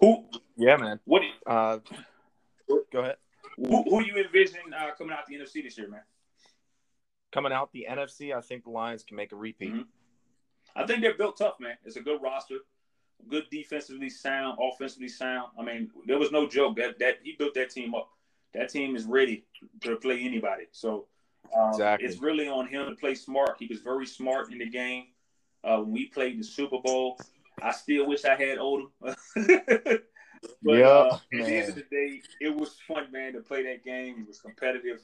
who? 0.00 0.26
Yeah, 0.56 0.76
man. 0.76 1.00
What? 1.04 1.22
Uh, 1.46 1.78
go 2.92 3.00
ahead. 3.00 3.16
Who, 3.56 3.82
who 3.84 4.04
you 4.04 4.16
envision 4.16 4.60
uh, 4.78 4.94
coming 4.96 5.12
out 5.12 5.26
the 5.26 5.36
NFC 5.36 5.64
this 5.64 5.76
year, 5.78 5.88
man? 5.88 6.02
Coming 7.32 7.52
out 7.52 7.72
the 7.72 7.86
NFC, 7.90 8.36
I 8.36 8.40
think 8.40 8.64
the 8.64 8.70
Lions 8.70 9.02
can 9.02 9.16
make 9.16 9.32
a 9.32 9.36
repeat. 9.36 9.72
Mm-hmm. 9.72 9.82
I 10.76 10.86
think 10.86 11.00
they're 11.00 11.16
built 11.16 11.38
tough, 11.38 11.54
man. 11.58 11.76
It's 11.84 11.96
a 11.96 12.00
good 12.00 12.22
roster, 12.22 12.56
good 13.28 13.44
defensively 13.50 14.10
sound, 14.10 14.58
offensively 14.60 15.08
sound. 15.08 15.48
I 15.58 15.62
mean, 15.62 15.90
there 16.06 16.18
was 16.18 16.30
no 16.30 16.46
joke 16.46 16.76
that 16.76 16.98
that 16.98 17.18
he 17.22 17.34
built 17.38 17.54
that 17.54 17.70
team 17.70 17.94
up. 17.94 18.08
That 18.54 18.68
team 18.68 18.94
is 18.94 19.04
ready 19.04 19.44
to 19.82 19.96
play 19.96 20.20
anybody. 20.22 20.64
So 20.72 21.06
um, 21.54 21.70
exactly. 21.70 22.06
it's 22.06 22.20
really 22.20 22.48
on 22.48 22.68
him 22.68 22.86
to 22.86 22.94
play 22.94 23.14
smart. 23.14 23.56
He 23.58 23.66
was 23.66 23.80
very 23.80 24.06
smart 24.06 24.52
in 24.52 24.58
the 24.58 24.68
game. 24.68 25.06
Uh, 25.64 25.78
when 25.78 25.92
we 25.92 26.06
played 26.06 26.38
the 26.38 26.44
Super 26.44 26.78
Bowl, 26.82 27.18
I 27.62 27.72
still 27.72 28.06
wish 28.06 28.24
I 28.24 28.36
had 28.36 28.58
Odom. 28.58 28.90
but 29.00 29.12
yeah, 30.64 30.86
uh, 30.86 31.18
at 31.32 31.46
the 31.46 31.56
end 31.56 31.68
of 31.70 31.74
the 31.74 31.84
day, 31.90 32.22
it 32.40 32.54
was 32.54 32.76
fun, 32.86 33.10
man, 33.10 33.32
to 33.32 33.40
play 33.40 33.62
that 33.64 33.84
game. 33.84 34.16
It 34.20 34.28
was 34.28 34.40
competitive. 34.40 35.00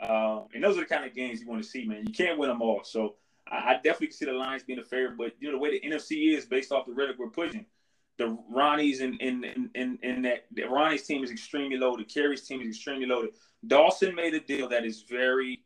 Um, 0.00 0.46
and 0.54 0.62
those 0.62 0.76
are 0.76 0.80
the 0.80 0.86
kind 0.86 1.04
of 1.04 1.14
games 1.14 1.40
you 1.40 1.48
want 1.48 1.62
to 1.62 1.68
see, 1.68 1.86
man. 1.86 2.04
You 2.06 2.12
can't 2.12 2.38
win 2.38 2.48
them 2.48 2.60
all. 2.60 2.82
So 2.84 3.14
I, 3.50 3.56
I 3.56 3.74
definitely 3.74 4.10
see 4.10 4.24
the 4.24 4.32
Lions 4.32 4.62
being 4.62 4.78
a 4.78 4.84
favorite, 4.84 5.16
but 5.18 5.32
you 5.40 5.48
know 5.48 5.56
the 5.56 5.62
way 5.62 5.78
the 5.78 5.88
NFC 5.88 6.36
is 6.36 6.46
based 6.46 6.72
off 6.72 6.86
the 6.86 6.92
rhetoric 6.92 7.18
we're 7.18 7.28
pushing. 7.28 7.66
The 8.18 8.36
Ronnie's 8.50 9.00
and 9.00 9.20
in, 9.22 9.42
in, 9.42 9.70
in, 9.74 9.98
in, 10.02 10.22
that 10.22 10.44
the 10.52 10.64
Ronnie's 10.64 11.02
team 11.02 11.24
is 11.24 11.30
extremely 11.30 11.78
loaded. 11.78 12.12
Kerry's 12.12 12.46
team 12.46 12.60
is 12.60 12.68
extremely 12.68 13.06
loaded. 13.06 13.30
Dawson 13.66 14.14
made 14.14 14.34
a 14.34 14.40
deal 14.40 14.68
that 14.68 14.84
is 14.84 15.02
very 15.08 15.62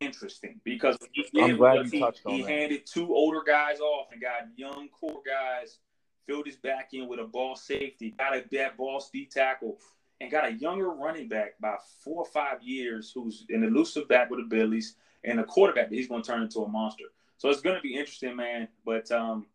interesting 0.00 0.58
because 0.64 0.96
he, 1.12 1.26
you 1.32 1.58
he, 1.84 2.04
he 2.26 2.42
handed 2.42 2.86
two 2.86 3.14
older 3.14 3.42
guys 3.46 3.80
off 3.80 4.08
and 4.12 4.20
got 4.20 4.48
young 4.56 4.88
core 4.88 5.20
guys, 5.26 5.78
filled 6.26 6.46
his 6.46 6.56
back 6.56 6.90
in 6.92 7.08
with 7.08 7.20
a 7.20 7.24
ball 7.24 7.54
safety, 7.54 8.14
got 8.18 8.34
a 8.34 8.44
that 8.52 8.76
ball 8.76 9.04
D 9.12 9.28
tackle, 9.30 9.78
and 10.20 10.30
got 10.30 10.46
a 10.46 10.52
younger 10.52 10.90
running 10.90 11.28
back 11.28 11.58
by 11.60 11.76
four 12.02 12.22
or 12.22 12.30
five 12.30 12.62
years 12.62 13.12
who's 13.14 13.44
an 13.50 13.64
elusive 13.64 14.08
back 14.08 14.30
with 14.30 14.40
abilities 14.40 14.96
and 15.24 15.40
a 15.40 15.44
quarterback 15.44 15.90
that 15.90 15.94
he's 15.94 16.08
going 16.08 16.22
to 16.22 16.28
turn 16.28 16.42
into 16.42 16.60
a 16.60 16.68
monster. 16.68 17.04
So 17.38 17.48
it's 17.48 17.60
going 17.60 17.76
to 17.76 17.82
be 17.82 17.96
interesting, 17.96 18.36
man. 18.36 18.68
But 18.84 19.10
um, 19.10 19.46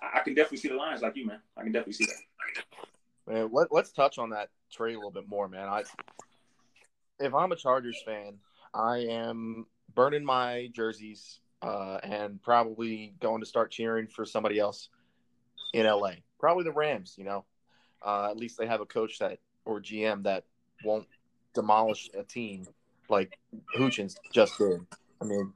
I 0.00 0.20
can 0.20 0.34
definitely 0.34 0.58
see 0.58 0.68
the 0.68 0.76
Lions 0.76 1.02
like 1.02 1.16
you, 1.16 1.26
man. 1.26 1.40
I 1.56 1.62
can 1.62 1.72
definitely 1.72 1.94
see 1.94 2.06
that. 2.06 3.32
Man, 3.32 3.50
let, 3.52 3.72
us 3.72 3.92
touch 3.92 4.18
on 4.18 4.30
that 4.30 4.48
trade 4.72 4.94
a 4.94 4.96
little 4.96 5.10
bit 5.10 5.28
more, 5.28 5.48
man. 5.48 5.68
I, 5.68 5.84
if 7.18 7.34
I'm 7.34 7.52
a 7.52 7.56
Chargers 7.56 8.02
fan, 8.04 8.34
I 8.74 8.98
am 8.98 9.66
burning 9.94 10.24
my 10.24 10.70
jerseys 10.72 11.40
uh, 11.62 11.98
and 12.02 12.42
probably 12.42 13.14
going 13.20 13.40
to 13.40 13.46
start 13.46 13.70
cheering 13.70 14.06
for 14.06 14.24
somebody 14.24 14.58
else 14.58 14.88
in 15.74 15.86
LA. 15.86 16.12
Probably 16.38 16.64
the 16.64 16.72
Rams. 16.72 17.14
You 17.18 17.24
know, 17.24 17.44
uh, 18.02 18.28
at 18.30 18.36
least 18.36 18.58
they 18.58 18.66
have 18.66 18.80
a 18.80 18.86
coach 18.86 19.18
that 19.18 19.38
or 19.64 19.80
GM 19.80 20.22
that 20.24 20.44
won't 20.84 21.06
demolish 21.54 22.08
a 22.18 22.22
team 22.22 22.66
like 23.10 23.38
Hoochins 23.76 24.16
just 24.32 24.56
did. 24.58 24.80
I 25.20 25.24
mean, 25.24 25.52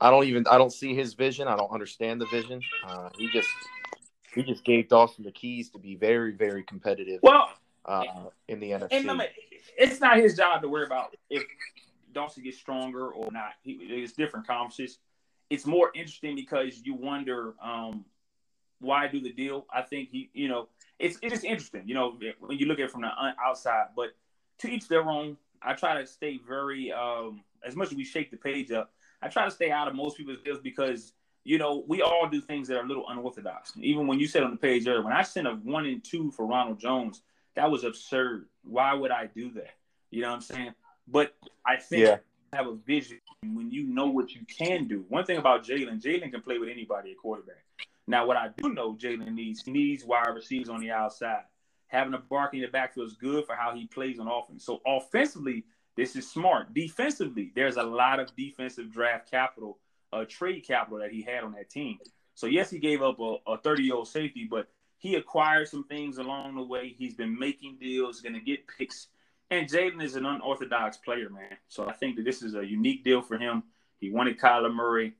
I 0.00 0.10
don't 0.10 0.24
even 0.24 0.46
I 0.50 0.58
don't 0.58 0.72
see 0.72 0.94
his 0.94 1.14
vision. 1.14 1.48
I 1.48 1.56
don't 1.56 1.70
understand 1.70 2.20
the 2.20 2.26
vision. 2.26 2.60
Uh, 2.86 3.10
he 3.16 3.28
just 3.30 3.48
he 4.34 4.42
just 4.42 4.64
gave 4.64 4.88
Dawson 4.88 5.24
the 5.24 5.32
keys 5.32 5.70
to 5.70 5.78
be 5.78 5.96
very 5.96 6.32
very 6.32 6.62
competitive. 6.62 7.20
Well, 7.22 7.50
uh, 7.84 8.04
in 8.48 8.60
the 8.60 8.70
NFC. 8.70 9.28
It's 9.76 10.00
not 10.00 10.18
his 10.18 10.36
job 10.36 10.62
to 10.62 10.68
worry 10.68 10.86
about 10.86 11.16
if 11.28 11.42
Dawson 12.12 12.42
gets 12.42 12.58
stronger 12.58 13.08
or 13.08 13.30
not. 13.32 13.52
He, 13.62 13.72
it's 13.72 14.12
different 14.12 14.46
conferences. 14.46 14.98
It's 15.48 15.66
more 15.66 15.90
interesting 15.94 16.34
because 16.34 16.82
you 16.84 16.94
wonder 16.94 17.54
um, 17.62 18.04
why 18.80 19.08
do 19.08 19.20
the 19.20 19.32
deal. 19.32 19.66
I 19.72 19.82
think 19.82 20.10
he, 20.10 20.30
you 20.32 20.48
know, 20.48 20.68
it's 20.98 21.18
it's 21.22 21.34
just 21.34 21.44
interesting, 21.44 21.82
you 21.86 21.94
know, 21.94 22.18
when 22.40 22.58
you 22.58 22.66
look 22.66 22.78
at 22.78 22.86
it 22.86 22.90
from 22.90 23.02
the 23.02 23.10
outside. 23.44 23.86
But 23.96 24.10
to 24.58 24.68
each 24.68 24.88
their 24.88 25.08
own. 25.08 25.36
I 25.62 25.74
try 25.74 26.00
to 26.00 26.06
stay 26.06 26.38
very 26.46 26.92
um, 26.92 27.42
as 27.64 27.76
much 27.76 27.90
as 27.90 27.94
we 27.94 28.04
shake 28.04 28.30
the 28.30 28.36
page 28.36 28.72
up. 28.72 28.92
I 29.22 29.28
try 29.28 29.44
to 29.44 29.50
stay 29.50 29.70
out 29.70 29.88
of 29.88 29.94
most 29.94 30.16
people's 30.16 30.40
deals 30.42 30.60
because 30.60 31.12
you 31.44 31.58
know 31.58 31.84
we 31.86 32.02
all 32.02 32.28
do 32.28 32.40
things 32.40 32.68
that 32.68 32.76
are 32.76 32.84
a 32.84 32.86
little 32.86 33.08
unorthodox. 33.08 33.72
Even 33.80 34.06
when 34.06 34.18
you 34.18 34.26
said 34.26 34.42
on 34.42 34.50
the 34.50 34.56
page 34.56 34.86
earlier, 34.86 35.02
when 35.02 35.12
I 35.12 35.22
sent 35.22 35.46
a 35.46 35.52
one 35.52 35.86
and 35.86 36.02
two 36.02 36.30
for 36.30 36.46
Ronald 36.46 36.78
Jones, 36.78 37.22
that 37.54 37.70
was 37.70 37.84
absurd. 37.84 38.46
Why 38.62 38.94
would 38.94 39.10
I 39.10 39.26
do 39.26 39.52
that? 39.52 39.74
You 40.10 40.22
know 40.22 40.28
what 40.28 40.36
I'm 40.36 40.40
saying? 40.40 40.74
But 41.06 41.34
I 41.66 41.76
think 41.76 42.06
yeah. 42.06 42.18
have 42.52 42.66
a 42.66 42.74
vision 42.74 43.20
when 43.42 43.70
you 43.70 43.84
know 43.84 44.06
what 44.06 44.32
you 44.32 44.42
can 44.46 44.86
do. 44.86 45.04
One 45.08 45.24
thing 45.24 45.38
about 45.38 45.64
Jalen, 45.64 46.02
Jalen 46.02 46.30
can 46.30 46.42
play 46.42 46.58
with 46.58 46.68
anybody 46.68 47.12
at 47.12 47.18
quarterback. 47.18 47.64
Now, 48.06 48.26
what 48.26 48.36
I 48.36 48.48
do 48.56 48.72
know 48.72 48.94
Jalen 48.94 49.32
needs, 49.34 49.62
he 49.62 49.70
needs 49.70 50.04
wide 50.04 50.34
receivers 50.34 50.68
on 50.68 50.80
the 50.80 50.90
outside. 50.90 51.42
Having 51.90 52.14
a 52.14 52.18
Barkley 52.18 52.60
in 52.60 52.64
the 52.64 52.70
backfield 52.70 53.08
is 53.08 53.14
good 53.14 53.44
for 53.44 53.56
how 53.56 53.74
he 53.74 53.86
plays 53.86 54.20
on 54.20 54.28
offense. 54.28 54.64
So 54.64 54.80
offensively, 54.86 55.64
this 55.96 56.14
is 56.14 56.30
smart. 56.30 56.72
Defensively, 56.72 57.50
there's 57.54 57.76
a 57.76 57.82
lot 57.82 58.20
of 58.20 58.34
defensive 58.36 58.92
draft 58.92 59.28
capital, 59.28 59.78
uh, 60.12 60.24
trade 60.28 60.64
capital 60.64 61.00
that 61.00 61.10
he 61.10 61.20
had 61.20 61.42
on 61.42 61.52
that 61.52 61.68
team. 61.68 61.98
So 62.34 62.46
yes, 62.46 62.70
he 62.70 62.78
gave 62.78 63.02
up 63.02 63.18
a 63.20 63.58
30 63.58 63.82
year 63.82 63.96
old 63.96 64.08
safety, 64.08 64.46
but 64.48 64.68
he 64.98 65.16
acquired 65.16 65.68
some 65.68 65.84
things 65.84 66.18
along 66.18 66.54
the 66.54 66.62
way. 66.62 66.94
He's 66.96 67.14
been 67.14 67.36
making 67.36 67.78
deals, 67.80 68.20
going 68.20 68.34
to 68.34 68.40
get 68.40 68.68
picks. 68.68 69.08
And 69.50 69.68
Jalen 69.68 70.00
is 70.00 70.14
an 70.14 70.26
unorthodox 70.26 70.96
player, 70.98 71.28
man. 71.28 71.56
So 71.68 71.88
I 71.88 71.92
think 71.92 72.16
that 72.16 72.24
this 72.24 72.40
is 72.40 72.54
a 72.54 72.64
unique 72.64 73.02
deal 73.02 73.20
for 73.20 73.36
him. 73.36 73.64
He 73.98 74.10
wanted 74.10 74.38
Kyler 74.38 74.72
Murray. 74.72 75.14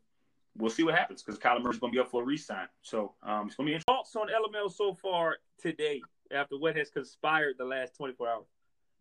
We'll 0.57 0.71
see 0.71 0.85
what 0.85 0.95
happens 0.95 1.23
because 1.23 1.41
Kyler 1.41 1.63
Murray's 1.63 1.81
going 1.81 1.93
to 1.93 1.97
be 1.97 2.01
up 2.01 2.11
for 2.11 2.23
a 2.23 2.25
resign. 2.25 2.69
So 2.83 3.15
um, 3.25 3.49
it's 3.49 3.57
going 3.57 3.69
to 3.71 3.77
be. 3.77 3.83
Thoughts 3.87 4.15
on 4.15 4.29
LML 4.29 4.71
so 4.71 4.95
far 4.95 5.39
today 5.59 6.01
after 6.33 6.59
what 6.59 6.77
has 6.77 6.91
conspired 6.91 7.57
the 7.59 7.65
last 7.65 7.97
24 7.97 8.29
hours? 8.29 8.47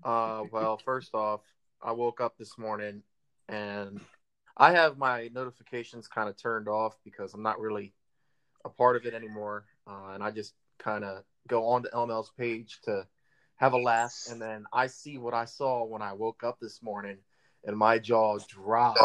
Uh, 0.04 0.44
well, 0.52 0.78
first 0.86 1.14
off, 1.14 1.42
I 1.82 1.92
woke 1.92 2.22
up 2.22 2.38
this 2.38 2.58
morning 2.58 3.04
and 3.48 4.00
I 4.58 4.72
have 4.72 4.98
my 4.98 5.30
notifications 5.34 6.08
kind 6.08 6.30
of 6.30 6.38
turned 6.38 6.68
off 6.68 6.98
because 7.04 7.34
I'm 7.34 7.44
not 7.44 7.60
really 7.60 7.94
a 8.66 8.70
part 8.70 8.96
of 8.96 9.06
it 9.06 9.14
anymore. 9.14 9.66
Uh, 9.88 10.12
and 10.14 10.24
I 10.24 10.32
just 10.32 10.54
kind 10.78 11.04
of 11.04 11.24
go 11.48 11.68
on 11.68 11.84
to 11.84 11.90
LML's 11.90 12.32
page 12.38 12.80
to 12.84 13.08
have 13.56 13.74
a 13.74 13.78
laugh. 13.78 14.14
And 14.30 14.42
then 14.42 14.66
I 14.74 14.88
see 14.88 15.18
what 15.18 15.34
I 15.34 15.46
saw 15.46 15.86
when 15.86 16.02
I 16.02 16.14
woke 16.14 16.44
up 16.44 16.60
this 16.60 16.82
morning 16.82 17.18
and 17.66 17.78
my 17.78 18.00
jaw 18.00 18.38
dropped. 18.48 19.00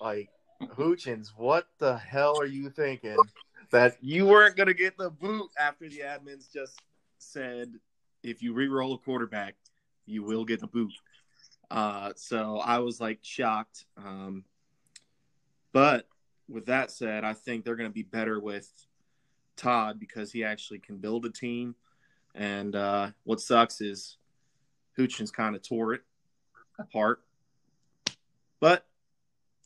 Like, 0.00 0.30
Hoochins, 0.76 1.28
what 1.36 1.66
the 1.78 1.96
hell 1.96 2.38
are 2.40 2.46
you 2.46 2.70
thinking? 2.70 3.16
That 3.72 3.96
you 4.02 4.26
weren't 4.26 4.56
going 4.56 4.68
to 4.68 4.74
get 4.74 4.98
the 4.98 5.10
boot 5.10 5.50
after 5.58 5.88
the 5.88 6.00
admins 6.00 6.52
just 6.52 6.78
said, 7.18 7.72
if 8.22 8.42
you 8.42 8.52
re-roll 8.52 8.94
a 8.94 8.98
quarterback, 8.98 9.54
you 10.04 10.22
will 10.22 10.44
get 10.44 10.60
the 10.60 10.66
boot. 10.66 10.92
Uh, 11.70 12.12
so 12.14 12.58
I 12.58 12.80
was 12.80 13.00
like 13.00 13.20
shocked. 13.22 13.86
Um, 13.96 14.44
but 15.72 16.06
with 16.50 16.66
that 16.66 16.90
said, 16.90 17.24
I 17.24 17.32
think 17.32 17.64
they're 17.64 17.76
going 17.76 17.88
to 17.88 17.94
be 17.94 18.02
better 18.02 18.38
with 18.38 18.70
Todd 19.56 19.98
because 19.98 20.30
he 20.30 20.44
actually 20.44 20.80
can 20.80 20.98
build 20.98 21.24
a 21.24 21.30
team. 21.30 21.74
And 22.34 22.76
uh, 22.76 23.10
what 23.24 23.40
sucks 23.40 23.80
is 23.80 24.18
Hoochins 24.98 25.32
kind 25.32 25.56
of 25.56 25.62
tore 25.62 25.94
it 25.94 26.02
apart. 26.78 27.20
But 28.60 28.84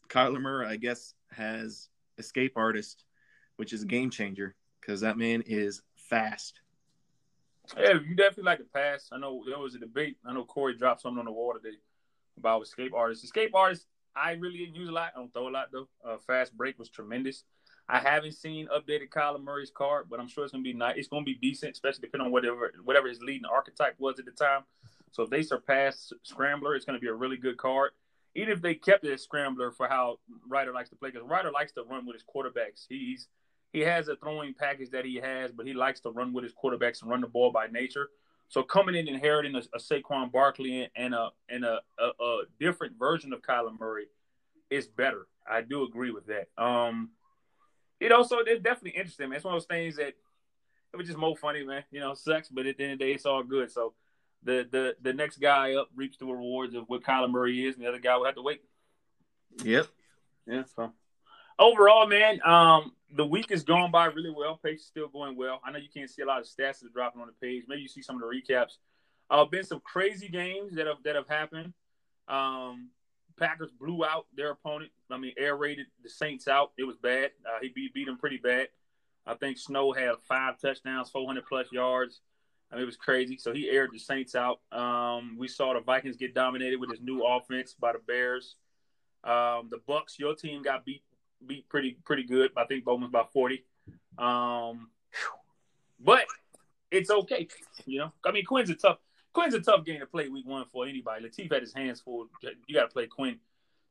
Kyler 0.08 0.40
Murray, 0.40 0.66
I 0.68 0.76
guess, 0.76 1.14
has 1.32 1.88
escape 2.18 2.52
artist, 2.54 3.02
which 3.56 3.72
is 3.72 3.82
a 3.82 3.86
game 3.86 4.10
changer 4.10 4.54
because 4.80 5.00
that 5.00 5.18
man 5.18 5.42
is 5.46 5.82
fast. 5.96 6.60
Yeah, 7.76 7.94
you 7.94 8.14
definitely 8.14 8.44
like 8.44 8.58
to 8.58 8.64
pass. 8.64 9.08
I 9.10 9.18
know 9.18 9.42
there 9.46 9.58
was 9.58 9.74
a 9.74 9.78
debate. 9.78 10.18
I 10.24 10.32
know 10.32 10.44
Corey 10.44 10.76
dropped 10.76 11.02
something 11.02 11.18
on 11.18 11.24
the 11.24 11.32
wall 11.32 11.52
today 11.52 11.76
about 12.38 12.62
escape 12.62 12.92
artists. 12.94 13.24
Escape 13.24 13.54
artists, 13.54 13.86
I 14.14 14.32
really 14.32 14.58
didn't 14.58 14.76
use 14.76 14.88
a 14.88 14.92
lot. 14.92 15.12
I 15.14 15.18
don't 15.18 15.32
throw 15.32 15.48
a 15.48 15.50
lot 15.50 15.68
though. 15.72 15.88
Uh, 16.04 16.16
fast 16.18 16.56
break 16.56 16.78
was 16.78 16.88
tremendous. 16.88 17.44
I 17.88 17.98
haven't 17.98 18.32
seen 18.32 18.68
updated 18.68 19.10
Kyler 19.10 19.42
Murray's 19.42 19.70
card, 19.70 20.06
but 20.10 20.18
I'm 20.18 20.28
sure 20.28 20.44
it's 20.44 20.52
gonna 20.52 20.62
be 20.62 20.72
nice. 20.72 20.94
It's 20.96 21.08
gonna 21.08 21.24
be 21.24 21.34
decent, 21.34 21.72
especially 21.72 22.02
depending 22.02 22.26
on 22.26 22.32
whatever 22.32 22.72
whatever 22.84 23.08
his 23.08 23.20
leading 23.20 23.46
archetype 23.46 23.94
was 23.98 24.18
at 24.18 24.24
the 24.24 24.32
time. 24.32 24.62
So 25.12 25.22
if 25.22 25.30
they 25.30 25.42
surpass 25.42 26.12
Scrambler, 26.22 26.74
it's 26.74 26.84
gonna 26.84 26.98
be 26.98 27.08
a 27.08 27.14
really 27.14 27.36
good 27.36 27.56
card. 27.56 27.92
Even 28.34 28.52
if 28.52 28.60
they 28.60 28.74
kept 28.74 29.04
it 29.04 29.12
as 29.12 29.22
Scrambler 29.22 29.70
for 29.70 29.88
how 29.88 30.18
Ryder 30.48 30.72
likes 30.72 30.90
to 30.90 30.96
play, 30.96 31.10
because 31.10 31.26
Ryder 31.26 31.50
likes 31.52 31.72
to 31.72 31.84
run 31.84 32.06
with 32.06 32.14
his 32.14 32.24
quarterbacks. 32.24 32.86
He's 32.88 33.28
he 33.76 33.82
has 33.82 34.08
a 34.08 34.16
throwing 34.16 34.54
package 34.54 34.88
that 34.88 35.04
he 35.04 35.16
has, 35.16 35.52
but 35.52 35.66
he 35.66 35.74
likes 35.74 36.00
to 36.00 36.10
run 36.10 36.32
with 36.32 36.44
his 36.44 36.54
quarterbacks 36.54 37.02
and 37.02 37.10
run 37.10 37.20
the 37.20 37.26
ball 37.26 37.52
by 37.52 37.66
nature. 37.66 38.08
So 38.48 38.62
coming 38.62 38.94
in 38.94 39.06
inheriting 39.06 39.54
a, 39.54 39.58
a 39.74 39.78
Saquon 39.78 40.32
Barkley 40.32 40.88
and 40.96 41.14
a 41.14 41.28
and 41.50 41.62
a, 41.62 41.80
a, 41.98 42.24
a 42.24 42.42
different 42.58 42.98
version 42.98 43.34
of 43.34 43.42
Kyler 43.42 43.78
Murray 43.78 44.06
is 44.70 44.86
better. 44.86 45.26
I 45.46 45.60
do 45.60 45.84
agree 45.84 46.10
with 46.10 46.24
that. 46.28 46.48
Um, 46.56 47.10
you 48.00 48.08
know, 48.08 48.22
so 48.22 48.38
it's 48.46 48.62
definitely 48.62 48.98
interesting, 48.98 49.28
man. 49.28 49.36
It's 49.36 49.44
one 49.44 49.52
of 49.52 49.60
those 49.60 49.66
things 49.66 49.96
that 49.96 50.14
it 50.94 50.96
was 50.96 51.06
just 51.06 51.18
more 51.18 51.36
funny, 51.36 51.62
man. 51.62 51.84
You 51.90 52.00
know, 52.00 52.14
sucks, 52.14 52.48
but 52.48 52.64
at 52.64 52.78
the 52.78 52.84
end 52.84 52.94
of 52.94 52.98
the 52.98 53.04
day, 53.04 53.12
it's 53.12 53.26
all 53.26 53.42
good. 53.42 53.70
So 53.70 53.92
the 54.42 54.66
the 54.70 54.96
the 55.02 55.12
next 55.12 55.36
guy 55.36 55.74
up 55.74 55.90
reaps 55.94 56.16
the 56.16 56.24
rewards 56.24 56.74
of 56.74 56.84
what 56.88 57.02
Kyler 57.02 57.30
Murray 57.30 57.66
is, 57.66 57.74
and 57.74 57.84
the 57.84 57.90
other 57.90 57.98
guy 57.98 58.16
will 58.16 58.24
have 58.24 58.36
to 58.36 58.42
wait. 58.42 58.62
Yep. 59.62 59.86
Yeah. 60.46 60.62
So 60.74 60.94
overall, 61.58 62.06
man, 62.06 62.40
um, 62.42 62.92
the 63.14 63.26
week 63.26 63.50
is 63.50 63.62
going 63.62 63.90
by 63.90 64.06
really 64.06 64.32
well. 64.36 64.58
Pace 64.62 64.80
is 64.80 64.86
still 64.86 65.08
going 65.08 65.36
well. 65.36 65.60
I 65.64 65.70
know 65.70 65.78
you 65.78 65.88
can't 65.92 66.10
see 66.10 66.22
a 66.22 66.26
lot 66.26 66.40
of 66.40 66.46
stats 66.46 66.80
that 66.80 66.86
are 66.86 66.92
dropping 66.92 67.20
on 67.20 67.28
the 67.28 67.46
page. 67.46 67.64
Maybe 67.68 67.82
you 67.82 67.88
see 67.88 68.02
some 68.02 68.16
of 68.16 68.22
the 68.22 68.26
recaps. 68.26 68.78
Uh, 69.30 69.44
been 69.44 69.64
some 69.64 69.80
crazy 69.80 70.28
games 70.28 70.74
that 70.74 70.86
have 70.86 71.02
that 71.04 71.16
have 71.16 71.28
happened. 71.28 71.72
Um, 72.28 72.90
Packers 73.38 73.70
blew 73.70 74.04
out 74.04 74.26
their 74.34 74.50
opponent. 74.50 74.90
I 75.10 75.18
mean, 75.18 75.32
air 75.36 75.56
raided 75.56 75.86
the 76.02 76.08
Saints 76.08 76.48
out. 76.48 76.72
It 76.78 76.84
was 76.84 76.96
bad. 76.96 77.30
Uh, 77.44 77.58
he 77.60 77.68
beat 77.68 77.94
beat 77.94 78.06
them 78.06 78.18
pretty 78.18 78.38
bad. 78.38 78.68
I 79.26 79.34
think 79.34 79.58
Snow 79.58 79.92
had 79.92 80.12
five 80.28 80.60
touchdowns, 80.60 81.10
400 81.10 81.44
plus 81.46 81.66
yards. 81.72 82.20
I 82.70 82.76
mean, 82.76 82.82
it 82.82 82.86
was 82.86 82.96
crazy. 82.96 83.36
So 83.36 83.52
he 83.52 83.68
aired 83.68 83.90
the 83.92 83.98
Saints 83.98 84.34
out. 84.34 84.60
Um, 84.72 85.36
we 85.38 85.48
saw 85.48 85.74
the 85.74 85.80
Vikings 85.80 86.16
get 86.16 86.34
dominated 86.34 86.78
with 86.78 86.90
his 86.90 87.00
new 87.00 87.24
offense 87.24 87.74
by 87.78 87.92
the 87.92 87.98
Bears. 87.98 88.56
Um, 89.24 89.68
the 89.70 89.80
Bucks, 89.86 90.18
your 90.18 90.34
team 90.34 90.62
got 90.62 90.84
beat 90.84 91.02
beat 91.44 91.68
pretty 91.68 91.96
pretty 92.04 92.24
good. 92.24 92.52
I 92.56 92.64
think 92.64 92.84
Bowman's 92.84 93.10
about 93.10 93.32
40. 93.32 93.64
Um, 94.18 94.88
but 96.00 96.24
it's 96.90 97.10
okay. 97.10 97.48
You 97.84 97.98
know, 97.98 98.12
I 98.24 98.32
mean, 98.32 98.44
Quinn's 98.44 98.70
a 98.70 98.74
tough 98.74 98.98
Quinn's 99.36 99.52
a 99.52 99.60
tough 99.60 99.84
game 99.84 100.00
to 100.00 100.06
play 100.06 100.28
week 100.28 100.46
one 100.46 100.64
for 100.72 100.86
anybody. 100.86 101.26
Latif 101.26 101.52
had 101.52 101.60
his 101.60 101.74
hands 101.74 102.00
full. 102.00 102.26
You 102.66 102.74
got 102.74 102.88
to 102.88 102.88
play 102.88 103.06
Quinn, 103.06 103.38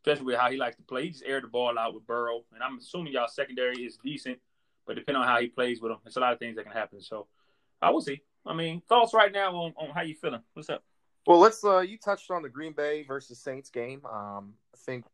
especially 0.01 0.25
with 0.25 0.37
how 0.37 0.49
he 0.49 0.57
likes 0.57 0.75
to 0.77 0.81
play. 0.81 1.03
He 1.03 1.09
just 1.11 1.23
aired 1.23 1.43
the 1.43 1.47
ball 1.47 1.77
out 1.77 1.93
with 1.93 2.07
Burrow, 2.07 2.43
and 2.51 2.63
I'm 2.63 2.79
assuming 2.79 3.13
y'all 3.13 3.27
secondary 3.27 3.83
is 3.83 3.99
decent, 4.03 4.39
but 4.87 4.95
depending 4.95 5.21
on 5.21 5.27
how 5.27 5.39
he 5.39 5.45
plays 5.45 5.79
with 5.81 5.91
him, 5.91 5.99
it's 6.03 6.15
a 6.15 6.19
lot 6.19 6.33
of 6.33 6.39
things 6.39 6.55
that 6.55 6.63
can 6.63 6.71
happen. 6.71 6.99
So 6.99 7.27
I 7.79 7.91
will 7.91 8.01
see. 8.01 8.23
I 8.43 8.55
mean, 8.55 8.81
thoughts 8.89 9.13
right 9.13 9.31
now 9.31 9.55
on, 9.55 9.73
on 9.77 9.91
how 9.91 10.01
you 10.01 10.15
feeling? 10.15 10.41
What's 10.55 10.71
up? 10.71 10.83
Well, 11.27 11.37
let's. 11.37 11.63
Uh, 11.63 11.81
you 11.81 11.99
touched 11.99 12.31
on 12.31 12.41
the 12.41 12.49
Green 12.49 12.73
Bay 12.73 13.03
versus 13.03 13.37
Saints 13.37 13.69
game. 13.69 14.01
Um, 14.03 14.53
I 14.73 14.77
think 14.77 15.05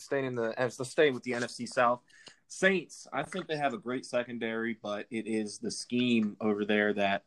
staying 0.00 0.24
in 0.24 0.34
the 0.34 0.58
as 0.58 0.76
so 0.76 0.84
staying 0.84 1.14
with 1.14 1.22
the 1.22 1.32
NFC 1.32 1.68
South. 1.68 2.00
Saints, 2.48 3.06
I 3.12 3.22
think 3.22 3.46
they 3.46 3.56
have 3.56 3.74
a 3.74 3.78
great 3.78 4.04
secondary, 4.04 4.76
but 4.82 5.06
it 5.10 5.28
is 5.28 5.58
the 5.58 5.70
scheme 5.70 6.36
over 6.40 6.64
there 6.64 6.92
that 6.94 7.22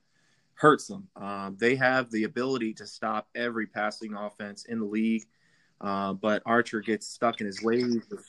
hurts 0.55 0.87
them. 0.87 1.07
Um, 1.15 1.55
they 1.57 1.75
have 1.75 2.11
the 2.11 2.25
ability 2.25 2.73
to 2.75 2.85
stop 2.85 3.29
every 3.33 3.65
passing 3.65 4.15
offense 4.15 4.65
in 4.65 4.79
the 4.79 4.85
league, 4.85 5.23
uh, 5.79 6.13
but 6.13 6.43
Archer 6.45 6.81
gets 6.81 7.07
stuck 7.07 7.39
in 7.39 7.47
his 7.47 7.63
ways 7.63 8.03
of 8.11 8.19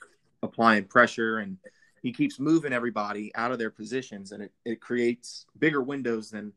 applying 0.42 0.84
pressure 0.84 1.38
and 1.38 1.58
he 2.04 2.12
keeps 2.12 2.38
moving 2.38 2.74
everybody 2.74 3.34
out 3.34 3.50
of 3.50 3.58
their 3.58 3.70
positions, 3.70 4.32
and 4.32 4.42
it, 4.42 4.52
it 4.66 4.80
creates 4.80 5.46
bigger 5.58 5.80
windows 5.80 6.30
than 6.30 6.52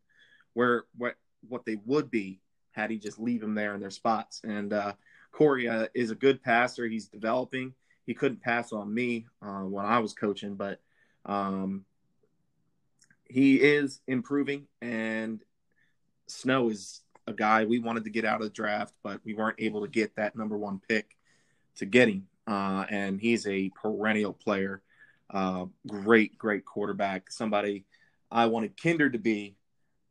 where 0.54 0.84
what 0.98 1.16
what 1.48 1.66
they 1.66 1.78
would 1.86 2.12
be 2.12 2.42
had 2.72 2.92
he 2.92 2.98
just 2.98 3.18
leave 3.18 3.40
them 3.40 3.56
there 3.56 3.74
in 3.74 3.80
their 3.80 3.90
spots. 3.90 4.42
And 4.44 4.74
uh, 4.74 4.92
Corey 5.32 5.68
uh, 5.68 5.88
is 5.94 6.12
a 6.12 6.16
good 6.16 6.42
passer. 6.42 6.88
He's 6.88 7.08
developing. 7.08 7.74
He 8.06 8.14
couldn't 8.14 8.42
pass 8.42 8.72
on 8.72 8.94
me 8.94 9.26
uh, 9.42 9.64
when 9.64 9.86
I 9.86 10.00
was 10.00 10.14
coaching, 10.14 10.56
but 10.56 10.80
um, 11.26 11.86
he 13.26 13.56
is 13.56 14.00
improving. 14.08 14.68
And 14.82 15.42
Snow 16.28 16.70
is 16.70 17.02
a 17.28 17.34
guy 17.34 17.66
we 17.66 17.80
wanted 17.80 18.06
to 18.06 18.10
get 18.10 18.26
out 18.26 18.42
of 18.42 18.48
the 18.48 18.54
draft, 18.54 18.94
but 19.04 19.20
we 19.26 19.34
weren't 19.34 19.60
able 19.60 19.82
to 19.82 19.88
get 19.88 20.16
that 20.16 20.36
number 20.36 20.58
one 20.58 20.82
pick 20.88 21.18
to 21.76 21.86
get 21.86 22.08
him. 22.08 22.28
Uh, 22.48 22.86
and 22.90 23.20
he's 23.20 23.46
a 23.46 23.70
perennial 23.82 24.32
player, 24.32 24.82
uh, 25.30 25.66
great, 25.86 26.38
great 26.38 26.64
quarterback. 26.64 27.30
Somebody 27.30 27.86
I 28.32 28.46
wanted 28.46 28.82
Kinder 28.82 29.10
to 29.10 29.18
be, 29.18 29.56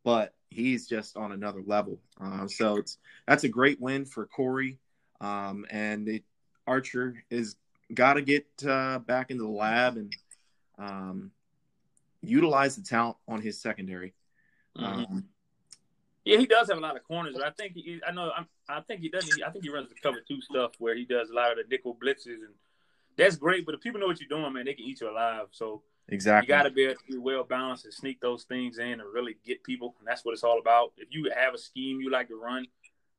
but 0.03 0.35
he's 0.49 0.87
just 0.87 1.17
on 1.17 1.31
another 1.31 1.63
level. 1.65 1.99
Uh, 2.21 2.47
so 2.47 2.77
it's 2.77 2.97
that's 3.27 3.43
a 3.43 3.49
great 3.49 3.81
win 3.81 4.05
for 4.05 4.27
Corey, 4.27 4.77
um, 5.21 5.65
and 5.69 6.07
it, 6.07 6.23
Archer 6.65 7.23
is 7.29 7.55
got 7.93 8.13
to 8.13 8.21
get 8.21 8.45
uh, 8.67 8.99
back 8.99 9.31
into 9.31 9.43
the 9.43 9.49
lab 9.49 9.97
and 9.97 10.13
um, 10.77 11.31
utilize 12.21 12.75
the 12.75 12.83
talent 12.83 13.17
on 13.27 13.41
his 13.41 13.59
secondary. 13.59 14.13
Mm-hmm. 14.77 15.13
Um, 15.13 15.25
yeah, 16.25 16.37
he 16.37 16.45
does 16.45 16.67
have 16.67 16.77
a 16.77 16.81
lot 16.81 16.97
of 16.97 17.03
corners, 17.03 17.35
but 17.37 17.45
I 17.45 17.51
think 17.51 17.73
he, 17.73 18.01
I 18.05 18.11
know 18.11 18.31
I'm, 18.35 18.47
i 18.67 18.81
think 18.81 18.99
he 18.99 19.07
doesn't. 19.07 19.41
I 19.43 19.49
think 19.49 19.63
he 19.63 19.69
runs 19.69 19.87
the 19.87 19.95
cover 19.95 20.17
two 20.27 20.41
stuff 20.41 20.71
where 20.77 20.93
he 20.93 21.05
does 21.05 21.29
a 21.29 21.33
lot 21.33 21.51
of 21.51 21.57
the 21.57 21.63
nickel 21.69 21.95
blitzes, 21.95 22.43
and 22.43 22.53
that's 23.15 23.37
great. 23.37 23.65
But 23.65 23.75
if 23.75 23.81
people 23.81 24.01
know 24.01 24.07
what 24.07 24.19
you're 24.19 24.27
doing, 24.27 24.51
man, 24.51 24.65
they 24.65 24.73
can 24.73 24.83
eat 24.83 24.99
you 24.99 25.09
alive. 25.09 25.47
So 25.51 25.83
exactly, 26.09 26.47
you 26.47 26.53
got 26.53 26.63
to 26.63 26.71
be, 26.71 26.93
be 27.09 27.17
well 27.17 27.45
balanced 27.45 27.85
and 27.85 27.93
sneak 27.93 28.19
those 28.19 28.43
things 28.43 28.77
in 28.77 28.99
and 28.99 29.13
really 29.13 29.37
get 29.45 29.63
people. 29.63 29.95
And 29.99 30.07
that's 30.07 30.25
what 30.25 30.33
it's 30.33 30.43
all 30.43 30.59
about. 30.59 30.91
If 30.97 31.07
you 31.11 31.31
have 31.33 31.53
a 31.53 31.57
scheme 31.57 32.01
you 32.01 32.11
like 32.11 32.27
to 32.27 32.35
run, 32.35 32.67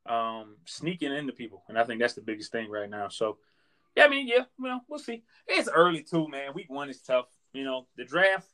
um, 0.09 0.57
sneaking 0.65 1.13
into 1.13 1.33
people, 1.33 1.63
and 1.69 1.79
I 1.79 1.85
think 1.85 2.01
that's 2.01 2.15
the 2.15 2.21
biggest 2.21 2.53
thing 2.53 2.71
right 2.71 2.89
now. 2.89 3.09
So 3.09 3.39
yeah, 3.97 4.05
I 4.05 4.09
mean, 4.09 4.29
yeah, 4.29 4.45
well, 4.59 4.83
we'll 4.89 4.99
see. 4.99 5.23
It's 5.47 5.69
early 5.69 6.03
too, 6.03 6.29
man. 6.29 6.55
Week 6.55 6.71
one 6.71 6.89
is 6.89 7.01
tough. 7.01 7.27
You 7.53 7.65
know, 7.65 7.87
the 7.97 8.05
draft 8.05 8.49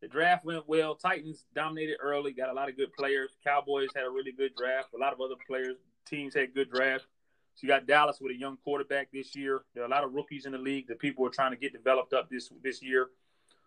the 0.00 0.08
draft 0.08 0.44
went 0.44 0.66
well. 0.66 0.94
Titans 0.94 1.44
dominated 1.54 1.98
early, 2.00 2.32
got 2.32 2.48
a 2.48 2.54
lot 2.54 2.68
of 2.68 2.76
good 2.76 2.92
players. 2.94 3.30
Cowboys 3.44 3.90
had 3.94 4.04
a 4.04 4.10
really 4.10 4.32
good 4.32 4.54
draft. 4.56 4.88
A 4.94 4.98
lot 4.98 5.12
of 5.12 5.20
other 5.20 5.34
players, 5.46 5.76
teams 6.06 6.34
had 6.34 6.54
good 6.54 6.70
drafts. 6.70 7.06
So 7.54 7.66
you 7.66 7.68
got 7.68 7.86
Dallas 7.86 8.18
with 8.20 8.32
a 8.32 8.38
young 8.38 8.56
quarterback 8.64 9.08
this 9.12 9.36
year. 9.36 9.62
There 9.74 9.82
are 9.82 9.86
a 9.86 9.90
lot 9.90 10.04
of 10.04 10.14
rookies 10.14 10.46
in 10.46 10.52
the 10.52 10.58
league 10.58 10.88
that 10.88 10.98
people 10.98 11.26
are 11.26 11.30
trying 11.30 11.50
to 11.50 11.58
get 11.58 11.72
developed 11.72 12.14
up 12.14 12.30
this 12.30 12.50
this 12.62 12.82
year. 12.82 13.08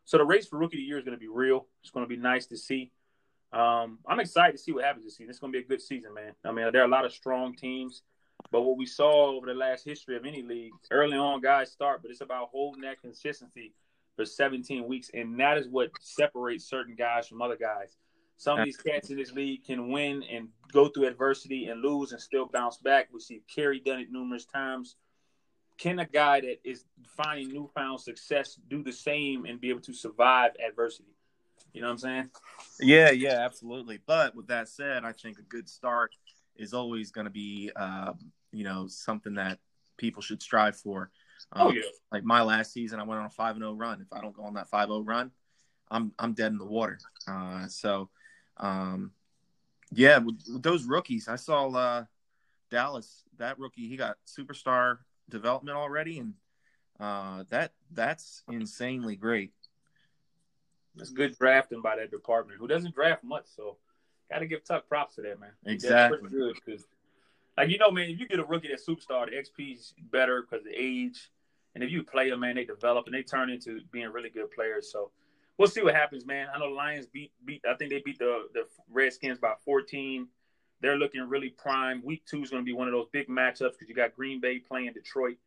So 0.06 0.18
the 0.18 0.26
race 0.26 0.48
for 0.48 0.58
rookie 0.58 0.78
of 0.78 0.80
the 0.80 0.86
year 0.86 0.98
is 0.98 1.06
going 1.06 1.16
to 1.16 1.20
be 1.20 1.28
real. 1.28 1.68
It's 1.82 1.92
going 1.92 2.06
to 2.06 2.10
be 2.10 2.18
nice 2.18 2.48
to 2.48 2.58
see. 2.58 2.92
Um, 3.54 4.00
I'm 4.08 4.20
excited 4.20 4.54
to 4.54 4.58
see 4.58 4.72
what 4.72 4.84
happens 4.84 5.06
this 5.06 5.18
season. 5.18 5.30
It's 5.30 5.40
going 5.40 5.54
to 5.54 5.60
be 5.60 5.64
a 5.64 5.68
good 5.68 5.82
season, 5.82 6.14
man. 6.14 6.34
I 6.44 6.52
mean, 6.52 6.72
there 6.72 6.82
are 6.82 6.86
a 6.86 6.90
lot 6.90 7.06
of 7.06 7.14
strong 7.14 7.56
teams, 7.56 8.02
but 8.52 8.64
what 8.64 8.78
we 8.78 8.88
saw 8.88 9.36
over 9.36 9.46
the 9.46 9.54
last 9.54 9.86
history 9.86 10.16
of 10.16 10.26
any 10.26 10.42
league, 10.42 10.72
early 10.90 11.18
on, 11.18 11.40
guys 11.40 11.72
start, 11.72 12.02
but 12.02 12.10
it's 12.10 12.22
about 12.22 12.50
holding 12.52 12.82
that 12.82 13.00
consistency 13.00 13.74
for 14.16 14.26
17 14.26 14.88
weeks, 14.88 15.12
and 15.14 15.40
that 15.40 15.58
is 15.58 15.68
what 15.68 15.92
separates 16.02 16.66
certain 16.66 16.96
guys 16.96 17.28
from 17.28 17.42
other 17.42 17.56
guys. 17.56 17.96
Some 18.38 18.60
of 18.60 18.66
these 18.66 18.78
cats 18.78 19.10
in 19.10 19.18
this 19.18 19.32
league 19.32 19.64
can 19.64 19.90
win 19.90 20.24
and 20.24 20.50
go 20.72 20.90
through 20.90 21.08
adversity 21.08 21.68
and 21.68 21.82
lose 21.82 22.12
and 22.12 22.20
still 22.20 22.48
bounce 22.52 22.78
back. 22.78 23.10
We 23.14 23.20
see 23.20 23.42
Kerry 23.54 23.80
done 23.80 24.00
it 24.00 24.12
numerous 24.12 24.46
times. 24.46 24.96
Can 25.78 26.00
a 26.00 26.06
guy 26.06 26.42
that 26.42 26.58
is 26.64 26.86
finding 27.16 27.54
newfound 27.54 28.00
success 28.02 28.60
do 28.70 28.84
the 28.84 28.92
same 28.92 29.46
and 29.46 29.62
be 29.62 29.70
able 29.70 29.82
to 29.82 29.94
survive 29.94 30.52
adversity? 30.66 31.13
You 31.74 31.82
know 31.82 31.88
what 31.88 31.94
I'm 31.94 31.98
saying? 31.98 32.30
Yeah, 32.80 33.12
yeah, 33.12 33.40
absolutely. 33.40 34.00
But 34.06 34.36
with 34.36 34.48
that 34.48 34.70
said, 34.70 35.04
I 35.04 35.12
think 35.12 35.40
a 35.40 35.44
good 35.44 35.68
start 35.68 36.12
is 36.56 36.74
always 36.74 37.12
going 37.12 37.26
to 37.26 37.32
be, 37.32 37.72
uh, 37.76 38.14
you 38.52 38.64
know, 38.64 38.88
something 38.88 39.36
that 39.36 39.60
people 39.98 40.22
should 40.22 40.42
strive 40.42 40.76
for. 40.76 41.10
Oh 41.52 41.70
um, 41.70 41.76
yeah. 41.76 41.82
Like 42.12 42.24
my 42.24 42.42
last 42.42 42.74
season, 42.74 43.00
I 43.00 43.04
went 43.04 43.20
on 43.20 43.26
a 43.26 43.30
five 43.30 43.56
and 43.56 43.62
zero 43.62 43.72
oh 43.72 43.76
run. 43.76 44.02
If 44.02 44.14
I 44.14 44.22
don't 44.22 44.36
go 44.36 44.44
on 44.44 44.54
that 44.54 44.70
five 44.70 44.88
zero 44.88 45.00
oh 45.00 45.02
run, 45.02 45.32
I'm 45.90 46.12
I'm 46.20 46.34
dead 46.34 46.52
in 46.52 46.58
the 46.58 46.66
water. 46.66 47.00
Uh, 47.28 47.68
so, 47.68 48.10
um, 48.58 49.12
yeah, 49.92 50.20
with, 50.20 50.42
with, 50.52 50.64
those 50.64 50.86
rookies, 50.86 51.28
I 51.28 51.36
saw 51.36 51.70
uh, 51.70 52.06
Dallas. 52.70 53.24
That 53.38 53.58
rookie, 53.60 53.88
he 53.88 53.98
got 53.98 54.18
superstar 54.28 55.00
development 55.30 55.78
already, 55.78 56.20
and 56.20 56.34
uh, 57.00 57.44
that 57.50 57.74
that's 57.92 58.44
insanely 58.48 59.16
great. 59.16 59.52
It's 60.98 61.10
good 61.10 61.38
drafting 61.38 61.82
by 61.82 61.96
that 61.96 62.12
department. 62.12 62.60
Who 62.60 62.68
doesn't 62.68 62.94
draft 62.94 63.24
much, 63.24 63.46
so 63.56 63.78
got 64.30 64.40
to 64.40 64.46
give 64.46 64.64
Tuck 64.64 64.88
props 64.88 65.16
to 65.16 65.22
that 65.24 65.40
man. 65.40 65.52
Exactly. 65.66 66.20
That's 66.22 66.34
good 66.34 66.56
because 66.64 66.86
like 67.58 67.70
you 67.70 67.78
know, 67.78 67.92
man, 67.92 68.10
if 68.10 68.20
you 68.20 68.28
get 68.28 68.40
a 68.40 68.44
rookie 68.44 68.68
that's 68.68 68.86
superstar, 68.86 69.30
the 69.30 69.36
XP's 69.36 69.94
better 70.12 70.42
because 70.42 70.64
the 70.64 70.74
age, 70.76 71.32
and 71.76 71.84
if 71.84 71.92
you 71.92 72.04
play 72.04 72.30
them, 72.30 72.40
man, 72.40 72.56
they 72.56 72.66
develop 72.66 73.06
and 73.06 73.16
they 73.16 73.24
turn 73.24 73.50
into 73.50 73.82
being 73.92 74.12
really 74.12 74.30
good 74.30 74.52
players. 74.52 74.92
So 74.92 75.12
we'll 75.58 75.68
see 75.68 75.84
what 75.84 75.96
happens, 75.96 76.26
man. 76.26 76.48
I 76.54 76.60
know 76.60 76.70
the 76.70 76.76
Lions 76.76 77.06
beat 77.06 77.32
beat. 77.46 77.64
I 77.70 77.76
think 77.76 77.92
they 77.92 78.02
beat 78.04 78.20
the 78.20 78.48
the 78.54 78.64
Redskins 78.92 79.40
by 79.40 79.54
14. 79.66 80.28
They're 80.82 80.98
looking 80.98 81.22
really 81.22 81.50
prime. 81.50 82.02
Week 82.04 82.24
two 82.26 82.44
is 82.44 82.50
going 82.50 82.62
to 82.62 82.66
be 82.66 82.74
one 82.74 82.88
of 82.88 82.92
those 82.92 83.08
big 83.12 83.28
matchups 83.30 83.74
because 83.74 83.88
you 83.88 83.96
got 83.96 84.16
Green 84.16 84.42
Bay 84.42 84.60
playing 84.60 84.92
Detroit. 84.94 85.38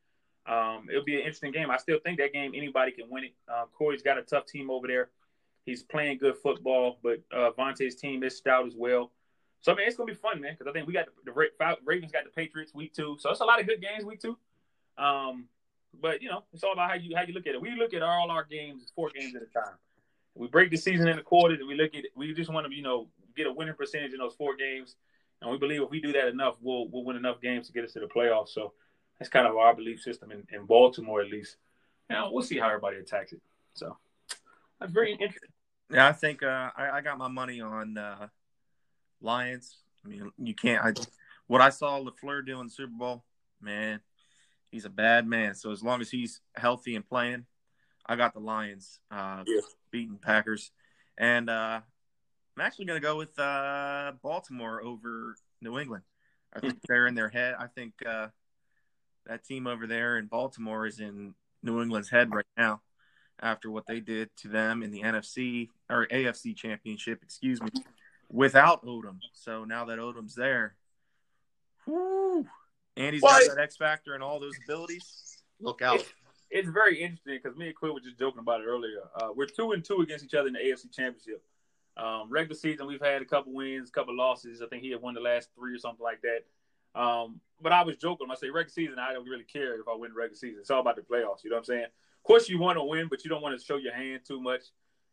Um, 0.46 0.86
it'll 0.88 1.04
be 1.04 1.14
an 1.14 1.20
interesting 1.20 1.52
game. 1.52 1.70
I 1.70 1.76
still 1.76 1.98
think 1.98 2.18
that 2.18 2.32
game 2.32 2.52
anybody 2.54 2.92
can 2.92 3.10
win 3.10 3.24
it. 3.24 3.34
Uh, 3.52 3.64
Corey's 3.76 4.02
got 4.02 4.16
a 4.16 4.22
tough 4.22 4.46
team 4.46 4.70
over 4.70 4.86
there. 4.86 5.10
He's 5.66 5.82
playing 5.82 6.18
good 6.18 6.36
football, 6.36 6.98
but 7.02 7.18
uh, 7.32 7.50
Vontae's 7.58 7.96
team 7.96 8.22
is 8.22 8.36
stout 8.36 8.66
as 8.66 8.74
well. 8.76 9.10
So 9.60 9.72
I 9.72 9.74
mean, 9.74 9.88
it's 9.88 9.96
gonna 9.96 10.06
be 10.06 10.14
fun, 10.14 10.40
man, 10.40 10.54
because 10.56 10.70
I 10.70 10.72
think 10.72 10.86
we 10.86 10.92
got 10.92 11.06
the, 11.24 11.32
the, 11.32 11.76
Ravens 11.84 12.12
got 12.12 12.24
the 12.24 12.30
Patriots 12.30 12.72
week 12.72 12.94
two, 12.94 13.16
so 13.18 13.30
it's 13.30 13.40
a 13.40 13.44
lot 13.44 13.60
of 13.60 13.66
good 13.66 13.82
games 13.82 14.04
week 14.04 14.20
two. 14.20 14.38
Um, 14.96 15.48
but 16.00 16.22
you 16.22 16.28
know, 16.28 16.44
it's 16.52 16.62
all 16.62 16.72
about 16.72 16.88
how 16.88 16.94
you 16.94 17.16
how 17.16 17.22
you 17.22 17.34
look 17.34 17.48
at 17.48 17.54
it. 17.54 17.60
We 17.60 17.72
look 17.72 17.92
at 17.92 18.02
all 18.02 18.30
our 18.30 18.44
games 18.44 18.92
four 18.94 19.10
games 19.10 19.34
at 19.34 19.42
a 19.42 19.46
time. 19.46 19.74
We 20.36 20.46
break 20.46 20.70
the 20.70 20.76
season 20.76 21.08
into 21.08 21.22
quarters, 21.22 21.58
and 21.58 21.68
we 21.68 21.74
look 21.74 21.94
at. 21.94 22.04
We 22.14 22.32
just 22.32 22.52
want 22.52 22.66
to, 22.66 22.72
you 22.72 22.82
know, 22.82 23.08
get 23.36 23.46
a 23.46 23.52
winning 23.52 23.74
percentage 23.74 24.12
in 24.12 24.18
those 24.18 24.34
four 24.34 24.54
games, 24.56 24.94
and 25.42 25.50
we 25.50 25.58
believe 25.58 25.82
if 25.82 25.90
we 25.90 26.00
do 26.00 26.12
that 26.12 26.28
enough, 26.28 26.56
we'll 26.60 26.88
we'll 26.88 27.04
win 27.04 27.16
enough 27.16 27.40
games 27.40 27.66
to 27.66 27.72
get 27.72 27.84
us 27.84 27.92
to 27.94 28.00
the 28.00 28.06
playoffs. 28.06 28.50
So 28.50 28.72
that's 29.18 29.28
kind 29.28 29.46
of 29.48 29.56
our 29.56 29.74
belief 29.74 30.00
system 30.00 30.30
in, 30.30 30.46
in 30.52 30.66
Baltimore, 30.66 31.22
at 31.22 31.30
least. 31.30 31.56
Now 32.08 32.30
we'll 32.30 32.44
see 32.44 32.58
how 32.58 32.68
everybody 32.68 32.98
attacks 32.98 33.32
it. 33.32 33.40
So 33.74 33.96
that's 34.78 34.92
very 34.92 35.12
interesting. 35.12 35.50
Yeah, 35.90 36.08
I 36.08 36.12
think 36.12 36.42
uh, 36.42 36.70
I, 36.76 36.90
I 36.90 37.00
got 37.00 37.18
my 37.18 37.28
money 37.28 37.60
on 37.60 37.96
uh, 37.96 38.28
Lions. 39.20 39.78
I 40.04 40.08
mean, 40.08 40.30
you 40.38 40.54
can't. 40.54 40.84
I 40.84 40.92
what 41.46 41.60
I 41.60 41.70
saw 41.70 42.00
Lafleur 42.00 42.44
do 42.44 42.60
in 42.60 42.66
the 42.66 42.72
Super 42.72 42.92
Bowl, 42.92 43.24
man, 43.60 44.00
he's 44.70 44.84
a 44.84 44.90
bad 44.90 45.26
man. 45.26 45.54
So 45.54 45.70
as 45.70 45.82
long 45.82 46.00
as 46.00 46.10
he's 46.10 46.40
healthy 46.56 46.96
and 46.96 47.06
playing, 47.06 47.46
I 48.04 48.16
got 48.16 48.34
the 48.34 48.40
Lions 48.40 49.00
uh, 49.10 49.44
yeah. 49.46 49.60
beating 49.90 50.18
Packers, 50.20 50.72
and 51.16 51.48
uh, 51.48 51.80
I'm 52.56 52.62
actually 52.62 52.86
going 52.86 53.00
to 53.00 53.06
go 53.06 53.16
with 53.16 53.38
uh, 53.38 54.12
Baltimore 54.22 54.82
over 54.82 55.36
New 55.60 55.78
England. 55.78 56.02
I 56.52 56.60
think 56.60 56.78
they're 56.88 57.06
in 57.06 57.14
their 57.14 57.28
head. 57.28 57.54
I 57.58 57.66
think 57.66 57.92
uh, 58.04 58.28
that 59.26 59.44
team 59.44 59.66
over 59.66 59.86
there 59.86 60.18
in 60.18 60.26
Baltimore 60.26 60.86
is 60.86 60.98
in 60.98 61.34
New 61.62 61.80
England's 61.80 62.08
head 62.08 62.34
right 62.34 62.46
now 62.56 62.80
after 63.40 63.70
what 63.70 63.86
they 63.86 64.00
did 64.00 64.30
to 64.38 64.48
them 64.48 64.82
in 64.82 64.90
the 64.90 65.02
NFC 65.02 65.68
or 65.90 66.06
AFC 66.06 66.56
Championship. 66.56 67.22
Excuse 67.22 67.60
me 67.62 67.70
without 68.30 68.84
Odom. 68.84 69.18
So 69.32 69.64
now 69.64 69.84
that 69.86 69.98
Odom's 69.98 70.34
there, 70.34 70.74
whoo, 71.86 72.46
and 72.96 73.14
he's 73.14 73.22
well, 73.22 73.38
got 73.40 73.56
that 73.56 73.62
X 73.62 73.76
factor 73.76 74.14
and 74.14 74.22
all 74.22 74.40
those 74.40 74.54
abilities. 74.64 75.38
Look 75.60 75.82
out. 75.82 75.96
It's, 75.96 76.12
it's 76.50 76.68
very 76.68 77.00
interesting 77.00 77.38
because 77.42 77.56
me 77.56 77.66
and 77.66 77.76
Quinn 77.76 77.94
were 77.94 78.00
just 78.00 78.18
joking 78.18 78.40
about 78.40 78.60
it 78.60 78.64
earlier. 78.64 79.00
Uh, 79.14 79.28
we're 79.34 79.46
two 79.46 79.72
and 79.72 79.84
two 79.84 80.00
against 80.00 80.24
each 80.24 80.34
other 80.34 80.48
in 80.48 80.54
the 80.54 80.60
AFC 80.60 80.92
Championship. 80.92 81.42
Um, 81.96 82.28
regular 82.28 82.54
season, 82.54 82.86
we've 82.86 83.00
had 83.00 83.22
a 83.22 83.24
couple 83.24 83.54
wins, 83.54 83.88
a 83.88 83.92
couple 83.92 84.14
losses. 84.14 84.60
I 84.60 84.66
think 84.66 84.82
he 84.82 84.90
had 84.90 85.00
won 85.00 85.14
the 85.14 85.20
last 85.20 85.48
three 85.54 85.74
or 85.74 85.78
something 85.78 86.04
like 86.04 86.20
that. 86.22 87.00
Um, 87.00 87.40
but 87.60 87.72
I 87.72 87.82
was 87.82 87.96
joking. 87.96 88.28
I 88.30 88.34
say 88.34 88.48
regular 88.48 88.68
season, 88.68 88.98
I 88.98 89.12
don't 89.12 89.26
really 89.26 89.44
care 89.44 89.80
if 89.80 89.88
I 89.88 89.94
win 89.94 90.14
regular 90.14 90.36
season. 90.36 90.58
It's 90.60 90.70
all 90.70 90.80
about 90.80 90.96
the 90.96 91.02
playoffs. 91.02 91.42
You 91.42 91.50
know 91.50 91.56
what 91.56 91.60
I'm 91.60 91.64
saying? 91.64 91.86
Course, 92.26 92.48
you 92.48 92.58
want 92.58 92.76
to 92.76 92.82
win, 92.82 93.06
but 93.08 93.24
you 93.24 93.30
don't 93.30 93.40
want 93.40 93.56
to 93.58 93.64
show 93.64 93.76
your 93.76 93.94
hand 93.94 94.22
too 94.26 94.40
much. 94.40 94.62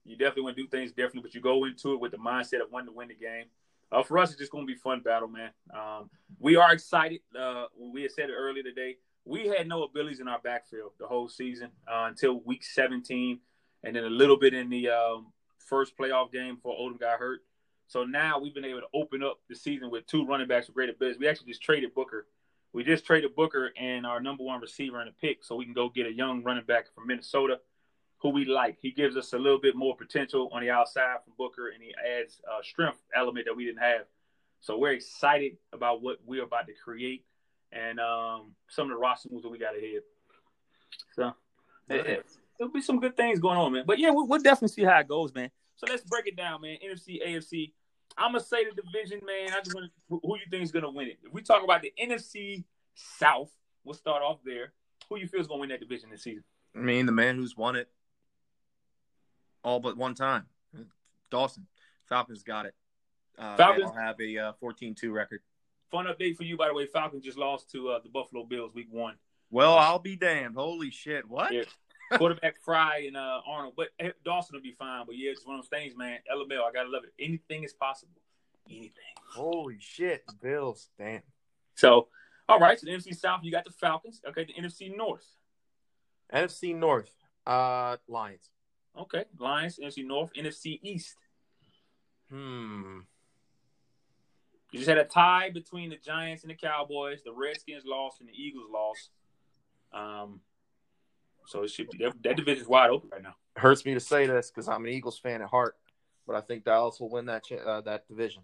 You 0.04 0.18
definitely 0.18 0.44
want 0.44 0.58
to 0.58 0.64
do 0.64 0.68
things 0.68 0.92
differently, 0.92 1.22
but 1.22 1.36
you 1.36 1.42
go 1.42 1.64
into 1.66 1.94
it 1.94 2.00
with 2.00 2.12
the 2.12 2.18
mindset 2.18 2.62
of 2.62 2.72
wanting 2.72 2.88
to 2.88 2.98
win 2.98 3.10
the 3.10 3.14
game. 3.14 3.46
Uh, 3.92 4.02
for 4.02 4.18
us, 4.18 4.32
it's 4.32 4.40
just 4.40 4.52
going 4.52 4.66
to 4.66 4.74
be 4.74 4.78
fun 4.78 5.00
battle, 5.02 5.28
man. 5.28 5.52
Um, 5.72 6.10
we 6.40 6.56
are 6.56 6.74
excited. 6.74 7.22
Uh, 7.40 7.66
we 7.78 8.02
had 8.02 8.12
said 8.12 8.30
it 8.32 8.34
earlier 8.34 8.64
today. 8.64 8.98
We 9.26 9.48
had 9.48 9.68
no 9.68 9.84
abilities 9.84 10.22
in 10.22 10.28
our 10.28 10.40
backfield 10.40 10.94
the 11.00 11.06
whole 11.06 11.30
season 11.30 11.70
uh, 11.88 12.06
until 12.08 12.42
week 12.42 12.64
17, 12.64 13.40
and 13.84 13.96
then 13.96 14.04
a 14.04 14.10
little 14.10 14.38
bit 14.38 14.56
in 14.56 14.72
the 14.72 14.90
um, 14.90 15.28
first 15.60 15.96
playoff 15.96 16.32
game 16.32 16.56
before 16.56 16.76
Odom 16.80 17.00
got 17.00 17.20
hurt. 17.20 17.42
So 17.88 18.06
now 18.06 18.40
we've 18.40 18.56
been 18.56 18.66
able 18.66 18.82
to 18.82 18.88
open 18.92 19.22
up 19.22 19.38
the 19.48 19.56
season 19.56 19.92
with 19.92 20.08
two 20.08 20.26
running 20.26 20.48
backs 20.48 20.66
with 20.66 20.74
great 20.74 20.90
abilities. 20.90 21.20
We 21.20 21.28
actually 21.28 21.48
just 21.48 21.62
traded 21.62 21.94
Booker. 21.94 22.26
We 22.74 22.84
just 22.84 23.06
traded 23.06 23.36
Booker 23.36 23.72
and 23.80 24.06
our 24.06 24.20
number 24.20 24.44
one 24.44 24.60
receiver 24.60 25.02
in 25.02 25.08
a 25.08 25.12
pick, 25.12 25.44
so 25.44 25.56
we 25.56 25.66
can 25.66 25.74
go 25.74 25.90
get 25.90 26.08
a 26.08 26.14
young 26.14 26.44
running 26.44 26.66
back 26.66 26.94
from 26.94 27.08
Minnesota 27.08 27.60
who 28.24 28.30
we 28.30 28.46
like. 28.46 28.78
He 28.82 28.92
gives 28.92 29.18
us 29.18 29.34
a 29.34 29.38
little 29.38 29.60
bit 29.60 29.76
more 29.76 29.96
potential 29.96 30.50
on 30.54 30.62
the 30.62 30.70
outside 30.70 31.18
from 31.24 31.34
Booker, 31.38 31.70
and 31.70 31.84
he 31.84 31.94
adds 31.94 32.42
a 32.48 32.64
strength 32.64 33.00
element 33.16 33.46
that 33.46 33.56
we 33.56 33.66
didn't 33.66 33.82
have. 33.82 34.06
So 34.62 34.78
we're 34.78 34.94
excited 34.94 35.58
about 35.74 36.02
what 36.02 36.20
we're 36.26 36.44
about 36.44 36.68
to 36.68 36.74
create 36.74 37.26
and 37.74 38.00
um, 38.00 38.54
some 38.70 38.86
of 38.86 38.90
the 38.92 38.96
roster 38.96 39.30
moves 39.30 39.44
that 39.44 39.50
we 39.50 39.58
got 39.58 39.76
ahead. 39.76 40.02
So 41.16 41.34
it, 41.90 42.26
will 42.60 42.70
be 42.70 42.82
some 42.82 43.00
good 43.00 43.18
things 43.18 43.40
going 43.40 43.58
on, 43.58 43.74
man. 43.74 43.84
But 43.86 44.00
yeah, 44.00 44.12
we'll, 44.12 44.28
we'll, 44.28 44.42
definitely 44.42 44.70
see 44.70 44.84
how 44.84 45.00
it 45.00 45.08
goes, 45.08 45.34
man. 45.34 45.50
So 45.76 45.86
let's 45.90 46.04
break 46.04 46.28
it 46.28 46.38
down, 46.38 46.62
man. 46.62 46.78
NFC, 46.86 47.20
AFC. 47.28 47.74
I'm 48.18 48.34
gonna 48.34 48.44
say 48.44 48.66
the 48.66 48.82
division, 48.82 49.22
man. 49.26 49.54
I 49.54 49.62
just 49.62 49.76
want 49.76 49.92
who 50.10 50.20
you 50.24 50.46
think 50.50 50.64
is 50.64 50.72
gonna 50.72 50.92
win 50.92 51.08
it. 51.08 51.20
If 51.24 51.34
we 51.34 51.42
talk 51.42 51.64
about 51.64 51.82
the 51.82 51.94
NFC 52.02 52.64
South, 52.96 53.52
we'll 53.84 53.96
start 53.96 54.22
off 54.22 54.40
there. 54.46 54.74
Who 55.10 55.18
you 55.18 55.28
feel 55.28 55.42
is 55.42 55.48
gonna 55.48 55.60
win 55.60 55.70
that 55.70 55.80
division 55.80 56.10
this 56.10 56.24
season? 56.24 56.44
I 56.76 56.80
mean, 56.80 57.06
the 57.06 57.12
man 57.12 57.36
who's 57.36 57.56
won 57.56 57.76
it 57.76 57.90
all 59.64 59.80
but 59.80 59.98
one 59.98 60.16
time, 60.16 60.46
Dawson. 61.30 61.68
Falcons 62.08 62.44
got 62.44 62.66
it. 62.66 62.76
Uh, 63.38 63.56
Falcons 63.56 63.92
have 63.98 64.20
a 64.20 64.38
uh, 64.38 64.54
14-2 64.62 65.12
record. 65.12 65.40
Fun 65.90 66.06
update 66.06 66.36
for 66.36 66.44
you, 66.44 66.58
by 66.58 66.68
the 66.68 66.74
way. 66.74 66.86
Falcons 66.86 67.24
just 67.24 67.38
lost 67.38 67.72
to 67.72 67.90
uh, 67.90 68.00
the 68.04 68.10
Buffalo 68.10 68.44
Bills 68.44 68.74
week 68.74 68.88
one. 68.92 69.16
Well, 69.50 69.78
I'll 69.78 70.00
be 70.00 70.16
damned. 70.16 70.56
Holy 70.56 70.90
shit! 70.90 71.30
What? 71.30 71.54
Yeah. 71.54 71.64
Quarterback 72.18 72.62
Fry 72.64 73.06
and 73.08 73.18
uh, 73.18 73.42
Arnold, 73.48 73.74
but 73.76 73.90
Dawson 74.24 74.56
will 74.56 74.62
be 74.62 74.72
fine. 74.72 75.06
But 75.06 75.18
yeah, 75.18 75.32
it's 75.32 75.46
one 75.46 75.58
of 75.58 75.62
those 75.62 75.70
things, 75.70 75.96
man. 75.96 76.20
LML, 76.32 76.64
I 76.64 76.72
gotta 76.72 76.90
love 76.90 77.04
it. 77.04 77.14
Anything 77.24 77.64
is 77.64 77.74
possible. 77.74 78.22
Anything. 78.70 78.92
Holy 79.34 79.78
shit, 79.80 80.26
the 80.28 80.34
Bills, 80.34 80.90
damn. 80.98 81.22
So, 81.76 82.08
all 82.48 82.60
right. 82.60 82.80
So 82.80 82.86
the 82.86 82.92
NFC 82.92 83.16
South, 83.16 83.42
you 83.44 83.52
got 83.52 83.66
the 83.66 83.72
Falcons. 83.72 84.22
Okay, 84.28 84.46
the 84.46 84.54
NFC 84.54 84.96
North. 84.96 85.28
NFC 86.34 86.76
North, 86.76 87.12
uh, 87.46 87.98
Lions. 88.08 88.50
Okay, 88.98 89.26
Lions, 89.40 89.80
NFC 89.82 90.06
North, 90.06 90.32
NFC 90.34 90.80
East. 90.82 91.18
Hmm. 92.30 93.00
You 94.72 94.80
just 94.80 94.90
had 94.90 94.98
a 94.98 95.04
tie 95.04 95.52
between 95.52 95.92
the 95.92 95.98
Giants 95.98 96.44
and 96.44 96.50
the 96.50 96.56
Cowboys. 96.56 97.22
The 97.24 97.32
Redskins 97.32 97.84
lost 97.86 98.22
and 98.22 98.30
the 98.30 98.34
Eagles 98.34 98.66
lost. 98.74 99.12
Um, 99.94 100.42
so 101.46 101.64
it 101.64 101.70
should 101.70 101.90
be 101.90 101.98
that, 102.00 102.14
that 102.24 102.38
division's 102.38 102.68
wide 102.68 102.90
open 102.90 103.10
right 103.12 103.24
now. 103.24 103.36
Hurts 103.56 103.86
me 103.86 103.94
to 103.94 104.00
say 104.00 104.26
this 104.26 104.50
because 104.50 104.68
I'm 104.68 104.86
an 104.86 104.92
Eagles 104.92 105.20
fan 105.20 105.42
at 105.42 105.50
heart, 105.50 105.76
but 106.26 106.36
I 106.36 106.42
think 106.42 106.64
Dallas 106.64 107.00
will 107.00 107.10
win 107.10 107.26
that 107.26 107.44
uh, 107.52 107.82
that 107.82 108.08
division. 108.08 108.44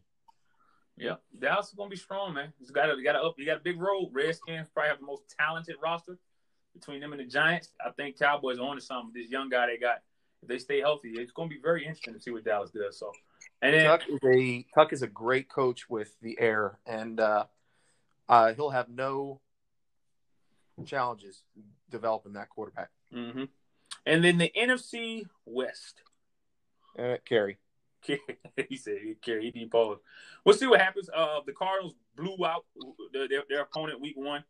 Yeah, 0.97 1.15
Dallas 1.39 1.69
is 1.69 1.73
gonna 1.73 1.89
be 1.89 1.95
strong, 1.95 2.33
man. 2.33 2.53
You 2.59 2.67
got 2.73 2.89
a, 2.89 3.01
got 3.01 3.15
up, 3.15 3.35
you 3.37 3.45
got 3.45 3.57
a 3.57 3.61
big 3.61 3.79
road. 3.79 4.09
Redskins 4.11 4.67
probably 4.73 4.89
have 4.89 4.99
the 4.99 5.05
most 5.05 5.23
talented 5.39 5.75
roster 5.81 6.17
between 6.73 6.99
them 6.99 7.13
and 7.13 7.21
the 7.21 7.25
Giants. 7.25 7.69
I 7.83 7.91
think 7.91 8.19
Cowboys 8.19 8.59
are 8.59 8.67
on 8.67 8.75
to 8.75 8.81
something. 8.81 9.11
This 9.13 9.31
young 9.31 9.49
guy 9.49 9.67
they 9.67 9.77
got, 9.77 9.99
if 10.41 10.49
they 10.49 10.59
stay 10.59 10.81
healthy, 10.81 11.11
it's 11.11 11.31
gonna 11.31 11.49
be 11.49 11.59
very 11.61 11.83
interesting 11.83 12.13
to 12.13 12.19
see 12.19 12.31
what 12.31 12.43
Dallas 12.43 12.71
does. 12.71 12.99
So, 12.99 13.13
and 13.61 13.73
then, 13.73 13.85
Tuck 13.85 14.01
is 14.09 14.19
a 14.25 14.65
Tuck 14.75 14.93
is 14.93 15.01
a 15.01 15.07
great 15.07 15.49
coach 15.49 15.89
with 15.89 16.15
the 16.21 16.37
air, 16.39 16.77
and 16.85 17.19
uh, 17.19 17.45
uh, 18.27 18.53
he'll 18.53 18.69
have 18.69 18.89
no 18.89 19.39
challenges 20.85 21.43
developing 21.89 22.33
that 22.33 22.49
quarterback. 22.49 22.89
Mm-hmm. 23.13 23.45
And 24.05 24.23
then 24.23 24.37
the 24.37 24.51
NFC 24.57 25.25
West. 25.45 26.01
Uh, 26.97 27.17
Kerry. 27.25 27.57
he 28.69 28.77
said 28.77 28.97
Kerry. 29.21 29.51
He 29.53 29.65
deposed. 29.65 30.01
We'll 30.45 30.55
see 30.55 30.67
what 30.67 30.79
happens. 30.79 31.09
Uh, 31.13 31.39
the 31.45 31.51
Cardinals 31.51 31.95
blew 32.15 32.45
out 32.45 32.65
their, 33.13 33.27
their 33.49 33.61
opponent 33.61 33.99
week 33.99 34.15
one, 34.17 34.43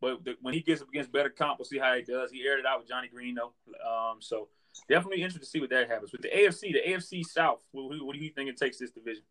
but 0.00 0.24
the, 0.24 0.36
when 0.42 0.54
he 0.54 0.60
gets 0.60 0.82
up 0.82 0.88
against 0.88 1.12
better 1.12 1.30
comp, 1.30 1.58
we'll 1.58 1.66
see 1.66 1.78
how 1.78 1.94
he 1.94 2.02
does. 2.02 2.30
He 2.30 2.46
aired 2.46 2.60
it 2.60 2.66
out 2.66 2.80
with 2.80 2.88
Johnny 2.88 3.08
Green 3.08 3.36
though, 3.36 3.52
um, 3.86 4.16
so 4.20 4.48
definitely 4.88 5.22
interested 5.22 5.40
to 5.40 5.46
see 5.46 5.60
what 5.60 5.70
that 5.70 5.88
happens. 5.88 6.12
With 6.12 6.22
the 6.22 6.28
AFC, 6.28 6.72
the 6.72 6.82
AFC 6.86 7.24
South, 7.24 7.62
what, 7.70 8.04
what 8.04 8.14
do 8.14 8.22
you 8.22 8.30
think 8.30 8.50
it 8.50 8.56
takes 8.56 8.78
this 8.78 8.90
division? 8.90 9.22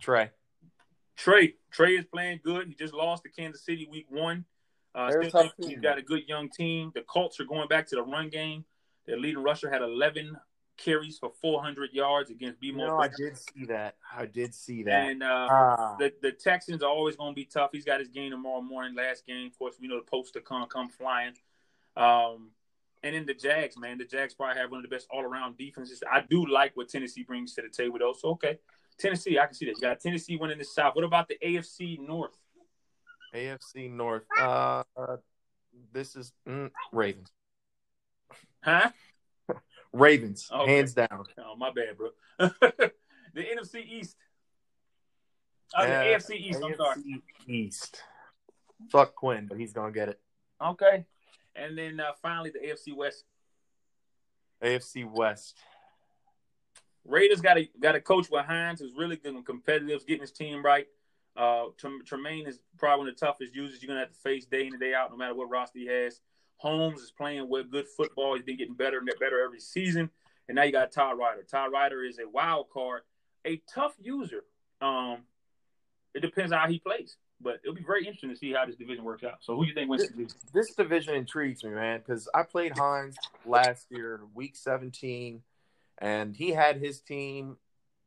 Trey. 0.00 0.30
Trey. 1.16 1.54
Trey 1.70 1.96
is 1.96 2.04
playing 2.04 2.40
good. 2.44 2.68
He 2.68 2.74
just 2.74 2.92
lost 2.92 3.22
to 3.22 3.30
Kansas 3.30 3.64
City 3.64 3.88
week 3.90 4.06
one. 4.10 4.44
Uh, 4.96 5.10
he's 5.20 5.78
got 5.80 5.98
a 5.98 6.02
good 6.02 6.26
young 6.26 6.48
team. 6.48 6.90
The 6.94 7.02
Colts 7.02 7.38
are 7.38 7.44
going 7.44 7.68
back 7.68 7.86
to 7.88 7.96
the 7.96 8.02
run 8.02 8.30
game. 8.30 8.64
Their 9.06 9.18
leading 9.18 9.42
rusher 9.42 9.70
had 9.70 9.82
11 9.82 10.36
carries 10.78 11.18
for 11.18 11.30
400 11.42 11.92
yards 11.92 12.30
against 12.30 12.60
BMO. 12.60 12.78
No, 12.78 12.98
I 12.98 13.08
did 13.08 13.36
see 13.36 13.66
that. 13.66 13.96
I 14.14 14.24
did 14.24 14.54
see 14.54 14.82
that. 14.84 15.10
And 15.10 15.22
uh, 15.22 15.48
ah. 15.50 15.96
the 15.98 16.12
the 16.22 16.32
Texans 16.32 16.82
are 16.82 16.90
always 16.90 17.16
going 17.16 17.32
to 17.32 17.34
be 17.34 17.44
tough. 17.44 17.70
He's 17.72 17.84
got 17.84 18.00
his 18.00 18.08
game 18.08 18.30
tomorrow 18.30 18.62
morning. 18.62 18.94
Last 18.94 19.26
game, 19.26 19.46
of 19.46 19.58
course, 19.58 19.76
we 19.80 19.86
know 19.86 19.96
the 19.96 20.10
poster 20.10 20.40
come 20.40 20.66
come 20.66 20.88
flying. 20.88 21.34
Um, 21.96 22.50
and 23.02 23.14
then 23.14 23.26
the 23.26 23.34
Jags, 23.34 23.76
man, 23.78 23.98
the 23.98 24.04
Jags 24.04 24.34
probably 24.34 24.60
have 24.60 24.70
one 24.70 24.78
of 24.78 24.82
the 24.82 24.94
best 24.94 25.06
all 25.10 25.22
around 25.22 25.56
defenses. 25.58 26.02
I 26.10 26.22
do 26.28 26.46
like 26.46 26.76
what 26.76 26.88
Tennessee 26.88 27.22
brings 27.22 27.54
to 27.54 27.62
the 27.62 27.68
table, 27.68 27.98
though. 27.98 28.14
So 28.18 28.30
okay, 28.30 28.58
Tennessee, 28.98 29.38
I 29.38 29.46
can 29.46 29.54
see 29.54 29.66
that. 29.66 29.76
You 29.76 29.82
got 29.82 30.00
Tennessee 30.00 30.36
winning 30.36 30.58
the 30.58 30.64
South. 30.64 30.94
What 30.94 31.04
about 31.04 31.28
the 31.28 31.36
AFC 31.44 31.98
North? 32.00 32.36
AFC 33.34 33.90
North. 33.90 34.24
Uh, 34.38 34.82
this 35.92 36.16
is 36.16 36.32
mm, 36.48 36.70
Ravens. 36.92 37.30
Huh? 38.62 38.90
Ravens, 39.92 40.48
okay. 40.52 40.76
hands 40.76 40.94
down. 40.94 41.24
Oh, 41.38 41.56
my 41.56 41.70
bad, 41.70 41.96
bro. 41.96 42.10
the 42.38 42.92
NFC 43.36 43.86
East. 43.86 44.16
Oh, 45.74 45.82
uh, 45.82 45.86
the 45.86 45.92
AFC 45.92 46.40
East. 46.40 46.60
AFC 46.60 46.64
I'm 46.64 46.76
sorry. 46.76 47.22
East. 47.48 48.02
Fuck 48.90 49.14
Quinn, 49.14 49.46
but 49.48 49.58
he's 49.58 49.72
gonna 49.72 49.92
get 49.92 50.08
it. 50.08 50.20
Okay. 50.62 51.06
And 51.54 51.76
then 51.76 52.00
uh, 52.00 52.12
finally, 52.20 52.50
the 52.50 52.58
AFC 52.58 52.94
West. 52.94 53.24
AFC 54.62 55.10
West. 55.10 55.56
Raiders 57.04 57.40
got 57.40 57.56
a 57.56 57.68
got 57.80 57.94
a 57.94 58.00
coach 58.00 58.28
with 58.30 58.44
Hines 58.44 58.80
who's 58.80 58.94
really 58.96 59.16
good 59.16 59.34
and 59.34 59.46
competitive, 59.46 60.06
getting 60.06 60.22
his 60.22 60.32
team 60.32 60.64
right. 60.64 60.86
Uh, 61.36 61.64
Tremaine 62.04 62.46
is 62.46 62.60
probably 62.78 62.98
one 62.98 63.08
of 63.08 63.18
the 63.18 63.26
toughest 63.26 63.54
users 63.54 63.82
you're 63.82 63.88
gonna 63.88 64.00
have 64.00 64.12
to 64.12 64.18
face 64.18 64.46
day 64.46 64.66
in 64.66 64.72
and 64.72 64.80
day 64.80 64.94
out, 64.94 65.10
no 65.10 65.16
matter 65.16 65.34
what 65.34 65.50
roster 65.50 65.78
he 65.78 65.86
has. 65.86 66.20
Holmes 66.56 67.00
is 67.00 67.10
playing 67.10 67.48
with 67.48 67.70
good 67.70 67.86
football. 67.96 68.34
He's 68.34 68.44
been 68.44 68.56
getting 68.56 68.74
better 68.74 68.98
and 68.98 69.08
better 69.20 69.42
every 69.44 69.60
season. 69.60 70.10
And 70.48 70.56
now 70.56 70.62
you 70.62 70.72
got 70.72 70.92
Todd 70.92 71.18
Ryder. 71.18 71.42
Todd 71.42 71.72
Ryder 71.72 72.04
is 72.04 72.18
a 72.18 72.28
wild 72.28 72.70
card, 72.70 73.02
a 73.44 73.60
tough 73.72 73.94
user. 74.00 74.44
Um, 74.80 75.18
it 76.14 76.20
depends 76.20 76.52
on 76.52 76.60
how 76.60 76.68
he 76.68 76.78
plays, 76.78 77.16
but 77.40 77.58
it'll 77.62 77.74
be 77.74 77.82
very 77.82 78.06
interesting 78.06 78.30
to 78.30 78.36
see 78.36 78.52
how 78.52 78.64
this 78.64 78.76
division 78.76 79.04
works 79.04 79.24
out. 79.24 79.38
So, 79.40 79.54
who 79.54 79.64
do 79.64 79.68
you 79.68 79.74
think 79.74 79.90
wins 79.90 80.02
this, 80.02 80.10
division? 80.10 80.38
This 80.54 80.74
division 80.74 81.14
intrigues 81.14 81.62
me, 81.62 81.70
man, 81.70 81.98
because 81.98 82.28
I 82.34 82.42
played 82.42 82.76
Hines 82.78 83.16
last 83.44 83.86
year, 83.90 84.20
week 84.34 84.56
17, 84.56 85.42
and 85.98 86.34
he 86.34 86.50
had 86.50 86.78
his 86.78 87.00
team 87.00 87.56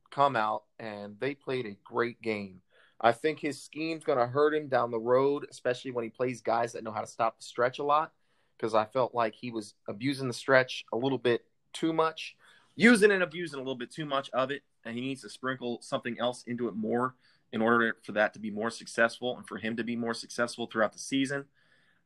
come 0.10 0.36
out 0.36 0.64
and 0.80 1.20
they 1.20 1.36
played 1.36 1.66
a 1.66 1.78
great 1.84 2.22
game. 2.22 2.62
I 3.02 3.12
think 3.12 3.40
his 3.40 3.62
scheme's 3.62 4.04
going 4.04 4.20
to 4.20 4.28
hurt 4.28 4.54
him 4.54 4.68
down 4.68 4.92
the 4.92 5.00
road, 5.00 5.46
especially 5.50 5.92
when 5.92 6.04
he 6.04 6.10
plays 6.10 6.42
guys 6.42 6.74
that 6.74 6.84
know 6.84 6.92
how 6.92 7.02
to 7.02 7.08
stop 7.08 7.38
the 7.38 7.44
stretch 7.44 7.80
a 7.80 7.84
lot. 7.84 8.12
Because 8.58 8.76
I 8.76 8.86
felt 8.86 9.16
like 9.16 9.36
he 9.36 9.52
was 9.52 9.74
abusing 9.88 10.28
the 10.28 10.34
stretch 10.34 10.84
a 10.92 10.98
little 10.98 11.18
bit 11.18 11.46
too 11.72 11.94
much, 11.94 12.36
using 12.76 13.12
and 13.12 13.24
abusing 13.24 13.58
a 13.58 13.62
little 13.62 13.76
bit 13.76 13.90
too 13.90 14.06
much 14.06 14.30
of 14.32 14.52
it, 14.52 14.64
and 14.84 14.96
he 14.96 15.02
needs 15.02 15.22
to 15.22 15.30
sprinkle 15.30 15.80
something 15.82 16.20
else 16.20 16.44
into 16.46 16.68
it 16.68 16.76
more 16.76 17.16
in 17.54 17.62
order 17.62 17.96
for 18.04 18.12
that 18.12 18.34
to 18.34 18.40
be 18.40 18.52
more 18.52 18.70
successful 18.70 19.38
and 19.38 19.48
for 19.48 19.58
him 19.58 19.78
to 19.78 19.84
be 19.84 19.96
more 19.96 20.14
successful 20.14 20.68
throughout 20.68 20.92
the 20.92 21.00
season. 21.00 21.46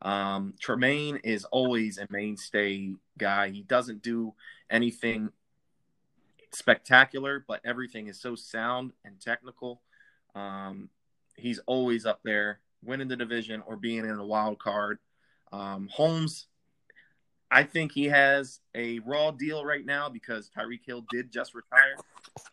Um, 0.04 0.54
Tremaine 0.60 1.18
is 1.24 1.46
always 1.46 1.98
a 1.98 2.08
mainstay 2.10 2.94
guy. 3.18 3.50
He 3.50 3.62
doesn't 3.62 4.04
do 4.04 4.34
anything 4.70 5.32
spectacular, 6.52 7.44
but 7.48 7.62
everything 7.66 8.08
is 8.08 8.20
so 8.20 8.36
sound 8.36 8.92
and 9.04 9.20
technical 9.20 9.82
um, 10.36 10.90
he's 11.36 11.60
always 11.66 12.06
up 12.06 12.22
there, 12.24 12.60
winning 12.84 13.08
the 13.08 13.16
division 13.16 13.64
or 13.66 13.76
being 13.76 14.00
in 14.00 14.12
a 14.12 14.26
wild 14.26 14.60
card. 14.60 15.00
Um, 15.52 15.90
Holmes, 15.92 16.48
I 17.52 17.64
think 17.64 17.92
he 17.92 18.06
has 18.06 18.60
a 18.74 19.00
raw 19.00 19.32
deal 19.32 19.64
right 19.64 19.86
now 19.86 20.10
because 20.10 20.50
Tyreek 20.50 20.86
Hill 20.86 21.06
did 21.12 21.32
just 21.32 21.54
retire. 21.54 21.96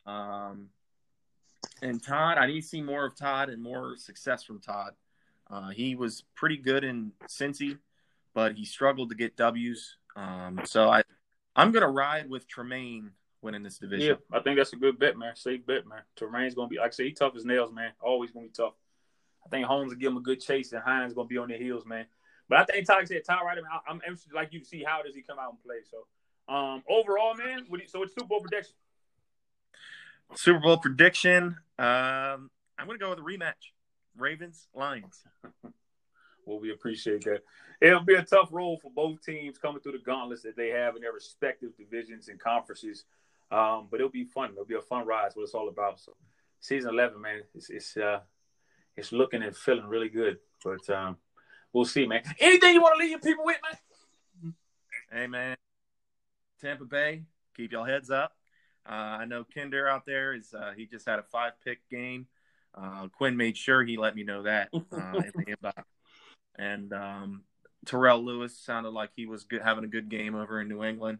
Um, 0.07 0.69
and 1.83 2.03
Todd, 2.03 2.37
I 2.38 2.47
need 2.47 2.61
to 2.61 2.66
see 2.66 2.83
more 2.83 3.07
of 3.07 3.16
Todd 3.16 3.49
and 3.49 3.62
more 3.62 3.97
success 3.97 4.45
from 4.45 4.61
Todd. 4.61 4.93
Uh, 5.51 5.71
he 5.71 5.95
was 5.95 6.25
pretty 6.35 6.57
good 6.57 6.85
in 6.85 7.12
Cincy, 7.27 7.79
but 8.35 8.55
he 8.55 8.64
struggled 8.64 9.09
to 9.09 9.16
get 9.16 9.37
W's. 9.37 9.97
Um, 10.16 10.61
so 10.64 10.90
I, 10.90 11.03
I'm 11.57 11.73
going 11.73 11.83
to 11.83 11.88
ride 11.88 12.29
with 12.29 12.47
Tremaine 12.47 13.12
winning 13.42 13.62
this 13.62 13.79
division. 13.79 14.16
Yeah, 14.31 14.38
I 14.38 14.42
think 14.42 14.57
that's 14.57 14.72
a 14.72 14.76
good 14.76 14.98
bet, 14.98 15.16
man. 15.16 15.37
Safe 15.37 15.64
bet, 15.66 15.87
man. 15.87 16.03
Tremaine's 16.16 16.55
gonna 16.55 16.68
be 16.68 16.79
like 16.79 16.88
I 16.88 16.90
say, 16.90 17.05
he 17.05 17.12
tough 17.12 17.35
as 17.37 17.44
nails, 17.44 17.72
man. 17.72 17.92
Always 18.00 18.31
gonna 18.31 18.46
be 18.46 18.53
tough. 18.53 18.74
I 19.44 19.48
think 19.48 19.66
Holmes 19.66 19.90
will 19.90 19.98
give 19.98 20.12
him 20.12 20.18
a 20.18 20.22
good 20.22 20.40
chase, 20.40 20.72
and 20.72 20.83
Hines 20.83 21.14
gonna 21.14 21.26
be 21.26 21.38
on 21.38 21.48
their 21.48 21.59
heels, 21.59 21.85
man. 21.87 22.07
But 22.48 22.59
I 22.59 22.64
think 22.64 22.87
Todd 22.87 23.07
said 23.07 23.24
Todd 23.24 23.40
Ryder. 23.44 23.62
I'm 23.88 23.96
interested, 23.96 24.33
like 24.33 24.53
you, 24.53 24.61
to 24.61 24.64
see 24.64 24.83
how 24.85 25.03
does 25.03 25.14
he 25.14 25.22
come 25.22 25.38
out 25.38 25.50
and 25.50 25.62
play. 25.62 25.76
So, 25.88 26.55
um, 26.55 26.83
overall, 26.88 27.35
man. 27.35 27.66
You, 27.70 27.81
so 27.87 28.03
it's 28.03 28.14
Super 28.14 28.26
Bowl 28.26 28.40
prediction. 28.40 28.74
Super 30.35 30.61
Bowl 30.61 30.76
prediction. 30.79 31.57
Um, 31.79 32.50
I'm 32.79 32.87
gonna 32.87 32.98
go 32.98 33.11
with 33.11 33.20
a 33.20 33.22
rematch. 33.22 33.72
Ravens 34.16 34.66
Lions. 34.74 35.22
well, 36.44 36.61
we 36.61 36.72
appreciate 36.72 37.24
that. 37.24 37.42
It'll 37.81 38.00
be 38.00 38.14
a 38.14 38.22
tough 38.22 38.48
role 38.50 38.79
for 38.79 38.90
both 38.90 39.24
teams 39.24 39.57
coming 39.57 39.81
through 39.81 39.92
the 39.92 39.98
gauntlets 39.98 40.42
that 40.42 40.57
they 40.57 40.68
have 40.68 40.96
in 40.96 41.03
their 41.03 41.12
respective 41.12 41.76
divisions 41.76 42.29
and 42.29 42.38
conferences. 42.38 43.05
Um, 43.51 43.89
but 43.91 44.01
it'll 44.01 44.11
be 44.11 44.25
fun. 44.25 44.51
It'll 44.53 44.65
be 44.65 44.77
a 44.77 44.81
fun 44.81 45.07
ride. 45.07 45.25
That's 45.25 45.37
what 45.37 45.43
it's 45.43 45.55
all 45.55 45.69
about. 45.69 46.01
So, 46.01 46.13
season 46.61 46.91
eleven, 46.91 47.21
man, 47.21 47.43
it's 47.55 47.71
it's 47.71 47.97
uh, 47.97 48.21
it's 48.97 49.13
looking 49.13 49.43
and 49.43 49.57
feeling 49.57 49.87
really 49.87 50.09
good. 50.09 50.39
But 50.63 50.89
um, 50.91 51.17
we'll 51.73 51.85
see, 51.85 52.07
man. 52.07 52.23
Anything 52.39 52.75
you 52.75 52.83
want 52.83 52.95
to 52.95 53.01
leave 53.01 53.11
your 53.11 53.21
people 53.21 53.45
with, 53.45 53.59
man? 53.63 54.55
Hey, 55.13 55.27
man. 55.27 55.57
Tampa 56.61 56.85
Bay, 56.85 57.23
keep 57.57 57.73
y'all 57.73 57.85
heads 57.85 58.11
up. 58.11 58.37
Uh, 58.89 58.93
I 58.93 59.25
know 59.25 59.45
Kinder 59.55 59.89
out 59.89 60.05
there 60.07 60.35
is 60.35 60.55
uh, 60.55 60.73
he 60.77 60.87
just 60.87 61.09
had 61.09 61.19
a 61.19 61.23
five 61.23 61.53
pick 61.65 61.89
game. 61.89 62.27
Uh, 62.75 63.09
Quinn 63.09 63.37
made 63.37 63.57
sure 63.57 63.83
he 63.83 63.97
let 63.97 64.15
me 64.15 64.23
know 64.23 64.43
that 64.43 64.69
uh, 64.75 65.13
in 65.17 65.33
the 65.35 65.57
inbox. 65.63 65.83
And 66.57 66.93
um, 66.93 67.43
Terrell 67.87 68.23
Lewis 68.23 68.57
sounded 68.59 68.91
like 68.91 69.11
he 69.17 69.27
was 69.27 69.45
good, 69.45 69.63
having 69.63 69.85
a 69.85 69.89
good 69.89 70.09
game 70.09 70.35
over 70.35 70.61
in 70.61 70.69
New 70.69 70.85
England 70.85 71.19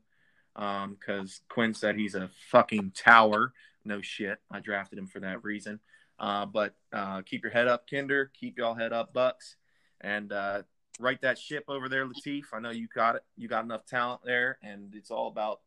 because 0.61 1.40
um, 1.40 1.46
Quinn 1.49 1.73
said 1.73 1.96
he's 1.96 2.14
a 2.14 2.29
fucking 2.51 2.92
tower. 2.94 3.55
No 3.87 4.03
shit. 4.03 4.38
I 4.51 4.61
drafted 4.61 4.99
him 4.99 5.07
for 5.07 5.20
that 5.20 5.42
reason. 5.42 5.81
Uh, 6.18 6.44
but 6.44 6.75
uh, 6.92 7.23
keep 7.23 7.42
your 7.42 7.53
head 7.53 7.66
up, 7.66 7.88
Kinder. 7.88 8.31
Keep 8.38 8.59
y'all 8.59 8.75
head 8.75 8.92
up, 8.92 9.14
Bucks. 9.14 9.57
And 10.03 10.31
uh, 10.33 10.62
write 10.99 11.23
that 11.23 11.38
ship 11.38 11.64
over 11.66 11.88
there, 11.88 12.07
Latif. 12.07 12.44
I 12.53 12.61
know 12.61 12.70
you 12.70 12.88
got 12.94 13.16
it. 13.16 13.23
You 13.38 13.49
got 13.49 13.64
enough 13.64 13.87
talent 13.87 14.20
there, 14.23 14.59
and 14.62 14.94
it's 14.94 15.11
all 15.11 15.29
about 15.29 15.61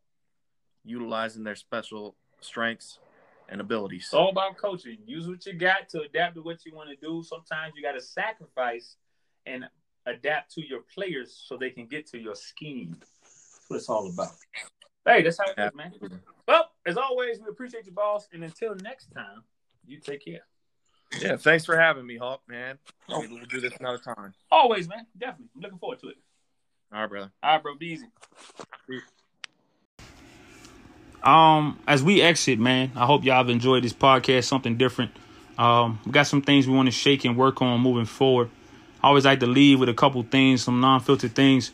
utilizing 0.85 1.43
their 1.43 1.55
special 1.55 2.15
strengths 2.41 2.99
and 3.49 3.61
abilities. 3.61 4.03
It's 4.03 4.13
all 4.13 4.29
about 4.29 4.57
coaching. 4.57 4.99
Use 5.07 5.27
what 5.27 5.43
you 5.47 5.53
got 5.53 5.89
to 5.89 6.01
adapt 6.01 6.35
to 6.35 6.43
what 6.43 6.65
you 6.67 6.75
want 6.75 6.89
to 6.89 6.95
do. 6.95 7.23
Sometimes 7.23 7.73
you 7.75 7.81
got 7.81 7.93
to 7.93 8.01
sacrifice 8.01 8.97
and 9.47 9.65
adapt 10.05 10.53
to 10.53 10.61
your 10.61 10.81
players 10.93 11.43
so 11.47 11.57
they 11.57 11.71
can 11.71 11.87
get 11.87 12.05
to 12.11 12.19
your 12.19 12.35
scheme. 12.35 12.95
That's 12.99 13.59
what 13.67 13.77
it's 13.77 13.89
all 13.89 14.07
about. 14.07 14.33
Hey, 15.05 15.21
that's 15.21 15.37
how 15.37 15.45
it 15.51 15.59
is, 15.59 15.75
man. 15.75 15.91
Well, 16.47 16.69
as 16.85 16.97
always, 16.97 17.39
we 17.39 17.49
appreciate 17.49 17.85
you, 17.85 17.91
boss. 17.91 18.27
And 18.31 18.43
until 18.43 18.75
next 18.75 19.13
time, 19.13 19.43
you 19.85 19.99
take 19.99 20.23
care. 20.23 20.45
Yeah, 21.19 21.35
thanks 21.35 21.65
for 21.65 21.77
having 21.77 22.05
me, 22.05 22.17
Hawk, 22.17 22.41
man. 22.47 22.79
We'll 23.09 23.45
do 23.49 23.59
this 23.59 23.75
another 23.79 23.99
time. 23.99 24.33
Always, 24.49 24.87
man. 24.87 25.05
Definitely. 25.17 25.49
I'm 25.55 25.61
looking 25.61 25.77
forward 25.77 25.99
to 25.99 26.07
it. 26.07 26.17
All 26.93 27.01
right, 27.01 27.09
brother. 27.09 27.31
All 27.43 27.53
right, 27.53 27.61
bro. 27.63 27.75
Be 27.75 27.87
easy. 27.87 28.07
Um, 31.21 31.79
as 31.87 32.01
we 32.01 32.21
exit, 32.21 32.59
man, 32.59 32.91
I 32.95 33.05
hope 33.05 33.23
y'all 33.23 33.35
have 33.35 33.49
enjoyed 33.49 33.83
this 33.83 33.93
podcast, 33.93 34.45
something 34.45 34.77
different. 34.77 35.11
Um, 35.57 35.99
we 36.05 36.11
got 36.11 36.27
some 36.27 36.41
things 36.41 36.67
we 36.67 36.75
want 36.75 36.87
to 36.87 36.91
shake 36.91 37.25
and 37.25 37.37
work 37.37 37.61
on 37.61 37.79
moving 37.79 38.05
forward. 38.05 38.49
I 39.01 39.07
always 39.09 39.25
like 39.25 39.39
to 39.41 39.47
leave 39.47 39.79
with 39.79 39.89
a 39.89 39.93
couple 39.93 40.23
things, 40.23 40.63
some 40.63 40.79
non-filtered 40.79 41.35
things. 41.35 41.71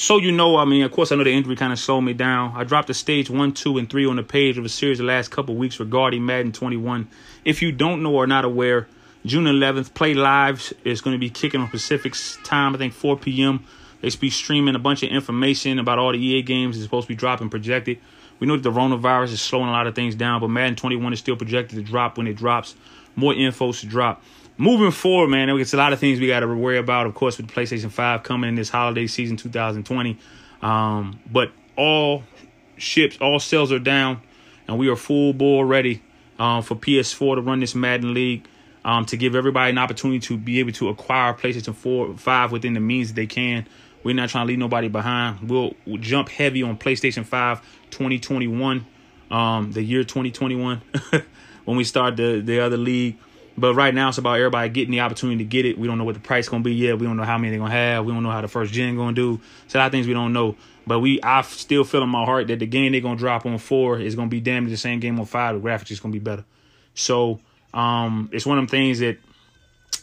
So 0.00 0.16
you 0.16 0.32
know, 0.32 0.56
I 0.56 0.64
mean, 0.64 0.82
of 0.82 0.92
course, 0.92 1.12
I 1.12 1.16
know 1.16 1.24
the 1.24 1.30
injury 1.30 1.56
kind 1.56 1.74
of 1.74 1.78
slowed 1.78 2.04
me 2.04 2.14
down. 2.14 2.54
I 2.56 2.64
dropped 2.64 2.88
a 2.88 2.94
stage 2.94 3.28
one, 3.28 3.52
two, 3.52 3.76
and 3.76 3.88
three 3.88 4.06
on 4.06 4.16
the 4.16 4.22
page 4.22 4.56
of 4.56 4.64
a 4.64 4.68
series 4.70 4.96
the 4.96 5.04
last 5.04 5.30
couple 5.30 5.54
weeks 5.56 5.78
regarding 5.78 6.24
Madden 6.24 6.52
21. 6.52 7.06
If 7.44 7.60
you 7.60 7.70
don't 7.70 8.02
know 8.02 8.14
or 8.14 8.26
not 8.26 8.46
aware, 8.46 8.88
June 9.26 9.44
11th, 9.44 9.92
Play 9.92 10.14
Live 10.14 10.72
is 10.84 11.02
going 11.02 11.14
to 11.14 11.18
be 11.18 11.28
kicking 11.28 11.60
on 11.60 11.68
Pacific 11.68 12.14
time. 12.44 12.74
I 12.74 12.78
think 12.78 12.94
4 12.94 13.18
p.m. 13.18 13.66
They 14.00 14.08
be 14.18 14.30
streaming 14.30 14.74
a 14.74 14.78
bunch 14.78 15.02
of 15.02 15.10
information 15.10 15.78
about 15.78 15.98
all 15.98 16.12
the 16.12 16.18
EA 16.18 16.40
games. 16.40 16.78
It's 16.78 16.84
supposed 16.86 17.06
to 17.06 17.12
be 17.12 17.14
dropping 17.14 17.50
projected. 17.50 17.98
We 18.38 18.46
know 18.46 18.56
that 18.56 18.62
the 18.62 18.72
coronavirus 18.72 19.32
is 19.32 19.42
slowing 19.42 19.68
a 19.68 19.72
lot 19.72 19.86
of 19.86 19.94
things 19.94 20.14
down, 20.14 20.40
but 20.40 20.48
Madden 20.48 20.76
21 20.76 21.12
is 21.12 21.18
still 21.18 21.36
projected 21.36 21.76
to 21.76 21.84
drop 21.84 22.16
when 22.16 22.26
it 22.26 22.36
drops. 22.36 22.74
More 23.16 23.34
info 23.34 23.72
to 23.72 23.86
drop. 23.86 24.22
Moving 24.60 24.90
forward, 24.90 25.28
man, 25.28 25.48
it's 25.48 25.72
a 25.72 25.78
lot 25.78 25.94
of 25.94 26.00
things 26.00 26.20
we 26.20 26.26
got 26.26 26.40
to 26.40 26.46
worry 26.46 26.76
about. 26.76 27.06
Of 27.06 27.14
course, 27.14 27.38
with 27.38 27.46
the 27.46 27.52
PlayStation 27.54 27.90
5 27.90 28.22
coming 28.22 28.46
in 28.50 28.56
this 28.56 28.68
holiday 28.68 29.06
season 29.06 29.38
2020. 29.38 30.18
Um, 30.60 31.18
but 31.32 31.50
all 31.76 32.24
ships, 32.76 33.16
all 33.22 33.40
sales 33.40 33.72
are 33.72 33.78
down, 33.78 34.20
and 34.68 34.76
we 34.76 34.90
are 34.90 34.96
full 34.96 35.32
bore 35.32 35.64
ready 35.64 36.02
um, 36.38 36.62
for 36.62 36.74
PS4 36.74 37.36
to 37.36 37.40
run 37.40 37.60
this 37.60 37.74
Madden 37.74 38.12
League. 38.12 38.46
Um, 38.84 39.06
to 39.06 39.16
give 39.16 39.34
everybody 39.34 39.70
an 39.70 39.78
opportunity 39.78 40.20
to 40.20 40.36
be 40.36 40.58
able 40.60 40.72
to 40.72 40.90
acquire 40.90 41.32
PlayStation 41.32 41.74
4 41.74 42.18
5 42.18 42.52
within 42.52 42.74
the 42.74 42.80
means 42.80 43.08
that 43.08 43.14
they 43.14 43.26
can. 43.26 43.66
We're 44.04 44.14
not 44.14 44.28
trying 44.28 44.44
to 44.44 44.48
leave 44.48 44.58
nobody 44.58 44.88
behind. 44.88 45.48
We'll, 45.48 45.74
we'll 45.86 46.02
jump 46.02 46.28
heavy 46.28 46.62
on 46.62 46.76
PlayStation 46.76 47.24
5 47.24 47.62
2021, 47.90 48.84
um, 49.30 49.72
the 49.72 49.82
year 49.82 50.04
2021, 50.04 50.82
when 51.64 51.76
we 51.78 51.84
start 51.84 52.18
the, 52.18 52.42
the 52.44 52.60
other 52.60 52.76
league. 52.76 53.16
But 53.60 53.74
right 53.74 53.94
now, 53.94 54.08
it's 54.08 54.16
about 54.16 54.38
everybody 54.38 54.70
getting 54.70 54.92
the 54.92 55.00
opportunity 55.00 55.38
to 55.38 55.44
get 55.44 55.66
it. 55.66 55.78
We 55.78 55.86
don't 55.86 55.98
know 55.98 56.04
what 56.04 56.14
the 56.14 56.20
price 56.20 56.48
going 56.48 56.62
to 56.62 56.64
be 56.64 56.74
yet. 56.74 56.98
We 56.98 57.06
don't 57.06 57.18
know 57.18 57.24
how 57.24 57.36
many 57.36 57.50
they're 57.50 57.58
going 57.58 57.70
to 57.70 57.76
have. 57.76 58.06
We 58.06 58.12
don't 58.12 58.22
know 58.22 58.30
how 58.30 58.40
the 58.40 58.48
first 58.48 58.72
gen 58.72 58.96
going 58.96 59.14
to 59.14 59.36
do. 59.36 59.42
So 59.68 59.78
a 59.78 59.80
lot 59.80 59.86
of 59.86 59.92
things 59.92 60.06
we 60.06 60.14
don't 60.14 60.32
know. 60.32 60.56
But 60.86 61.00
we, 61.00 61.20
I 61.20 61.42
still 61.42 61.84
feel 61.84 62.02
in 62.02 62.08
my 62.08 62.24
heart 62.24 62.46
that 62.48 62.58
the 62.58 62.66
game 62.66 62.92
they're 62.92 63.02
going 63.02 63.18
to 63.18 63.20
drop 63.20 63.44
on 63.44 63.58
four 63.58 64.00
is 64.00 64.14
going 64.14 64.28
to 64.28 64.30
be 64.30 64.40
damn 64.40 64.64
near 64.64 64.70
the 64.70 64.78
same 64.78 64.98
game 64.98 65.20
on 65.20 65.26
five. 65.26 65.54
The 65.54 65.68
graphics 65.68 65.90
is 65.90 66.00
going 66.00 66.12
to 66.12 66.18
be 66.18 66.24
better. 66.24 66.44
So 66.94 67.38
um, 67.74 68.30
it's 68.32 68.46
one 68.46 68.56
of 68.56 68.62
them 68.62 68.68
things 68.68 69.00
that 69.00 69.18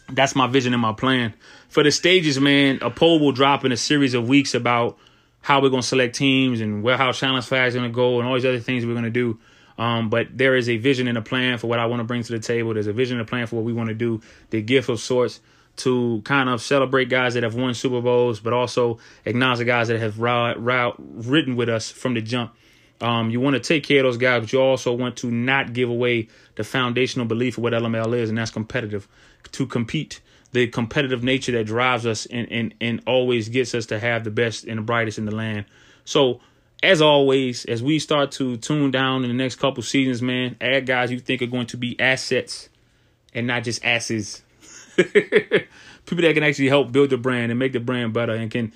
that's 0.09 0.35
my 0.35 0.45
vision 0.45 0.73
and 0.73 0.81
my 0.81 0.93
plan. 0.93 1.33
For 1.69 1.83
the 1.83 1.91
stages, 1.91 2.39
man, 2.39 2.79
a 2.81 2.91
poll 2.91 3.19
will 3.19 3.31
drop 3.31 3.65
in 3.65 3.71
a 3.71 3.77
series 3.77 4.13
of 4.13 4.27
weeks 4.29 4.53
about 4.53 4.97
how 5.41 5.61
we're 5.61 5.69
going 5.69 5.81
to 5.81 5.87
select 5.87 6.15
teams 6.15 6.61
and 6.61 6.83
where 6.83 6.95
how 6.95 7.11
challenge 7.11 7.45
flag 7.45 7.69
is 7.69 7.73
going 7.73 7.89
to 7.89 7.95
go 7.95 8.19
and 8.19 8.27
all 8.27 8.35
these 8.35 8.45
other 8.45 8.59
things 8.59 8.85
we're 8.85 8.93
going 8.93 9.03
to 9.03 9.09
do. 9.09 9.39
Um, 9.77 10.09
but 10.09 10.35
there 10.35 10.55
is 10.55 10.69
a 10.69 10.77
vision 10.77 11.07
and 11.07 11.17
a 11.17 11.21
plan 11.21 11.57
for 11.57 11.67
what 11.67 11.79
I 11.79 11.85
want 11.85 11.99
to 11.99 12.03
bring 12.03 12.23
to 12.23 12.31
the 12.33 12.39
table. 12.39 12.73
There's 12.73 12.87
a 12.87 12.93
vision 12.93 13.19
and 13.19 13.27
a 13.27 13.29
plan 13.29 13.45
for 13.47 13.57
what 13.57 13.65
we 13.65 13.73
want 13.73 13.89
to 13.89 13.95
do. 13.95 14.21
The 14.49 14.61
gift 14.61 14.89
of 14.89 14.99
sorts 14.99 15.39
to 15.77 16.21
kind 16.25 16.49
of 16.49 16.61
celebrate 16.61 17.09
guys 17.09 17.35
that 17.35 17.43
have 17.43 17.55
won 17.55 17.73
Super 17.73 18.01
Bowls, 18.01 18.39
but 18.39 18.51
also 18.51 18.97
acknowledge 19.25 19.59
the 19.59 19.65
guys 19.65 19.87
that 19.87 19.99
have 19.99 20.19
route, 20.19 20.61
route, 20.61 20.95
ridden 20.97 21.55
with 21.55 21.69
us 21.69 21.91
from 21.91 22.15
the 22.15 22.21
jump. 22.21 22.53
Um, 22.99 23.29
you 23.29 23.39
want 23.39 23.53
to 23.53 23.59
take 23.59 23.83
care 23.83 23.99
of 23.99 24.05
those 24.05 24.17
guys, 24.17 24.41
but 24.41 24.53
you 24.53 24.59
also 24.59 24.91
want 24.91 25.17
to 25.17 25.29
not 25.29 25.73
give 25.73 25.89
away 25.89 26.29
the 26.55 26.63
foundational 26.63 27.27
belief 27.27 27.57
of 27.57 27.63
what 27.63 27.73
LML 27.73 28.17
is, 28.17 28.29
and 28.29 28.37
that's 28.37 28.49
competitive. 28.49 29.07
To 29.51 29.67
compete, 29.67 30.19
the 30.51 30.67
competitive 30.67 31.23
nature 31.23 31.51
that 31.51 31.65
drives 31.65 32.07
us 32.07 32.25
and, 32.25 32.51
and, 32.51 32.73
and 32.81 33.01
always 33.05 33.49
gets 33.49 33.75
us 33.75 33.85
to 33.87 33.99
have 33.99 34.23
the 34.23 34.31
best 34.31 34.63
and 34.65 34.79
the 34.79 34.81
brightest 34.81 35.19
in 35.19 35.25
the 35.25 35.35
land. 35.35 35.65
So 36.05 36.39
as 36.83 37.01
always, 37.01 37.65
as 37.65 37.81
we 37.81 37.99
start 37.99 38.31
to 38.33 38.57
tune 38.57 38.91
down 38.91 39.23
in 39.23 39.29
the 39.29 39.35
next 39.35 39.55
couple 39.55 39.81
seasons, 39.83 40.21
man, 40.21 40.55
add 40.61 40.85
guys 40.85 41.11
you 41.11 41.19
think 41.19 41.41
are 41.41 41.47
going 41.47 41.67
to 41.67 41.77
be 41.77 41.99
assets 41.99 42.69
and 43.33 43.47
not 43.47 43.63
just 43.63 43.83
asses. 43.83 44.43
People 44.95 46.21
that 46.21 46.33
can 46.33 46.43
actually 46.43 46.69
help 46.69 46.91
build 46.91 47.09
the 47.09 47.17
brand 47.17 47.51
and 47.51 47.59
make 47.59 47.73
the 47.73 47.79
brand 47.79 48.13
better 48.13 48.33
and 48.33 48.51
can 48.51 48.71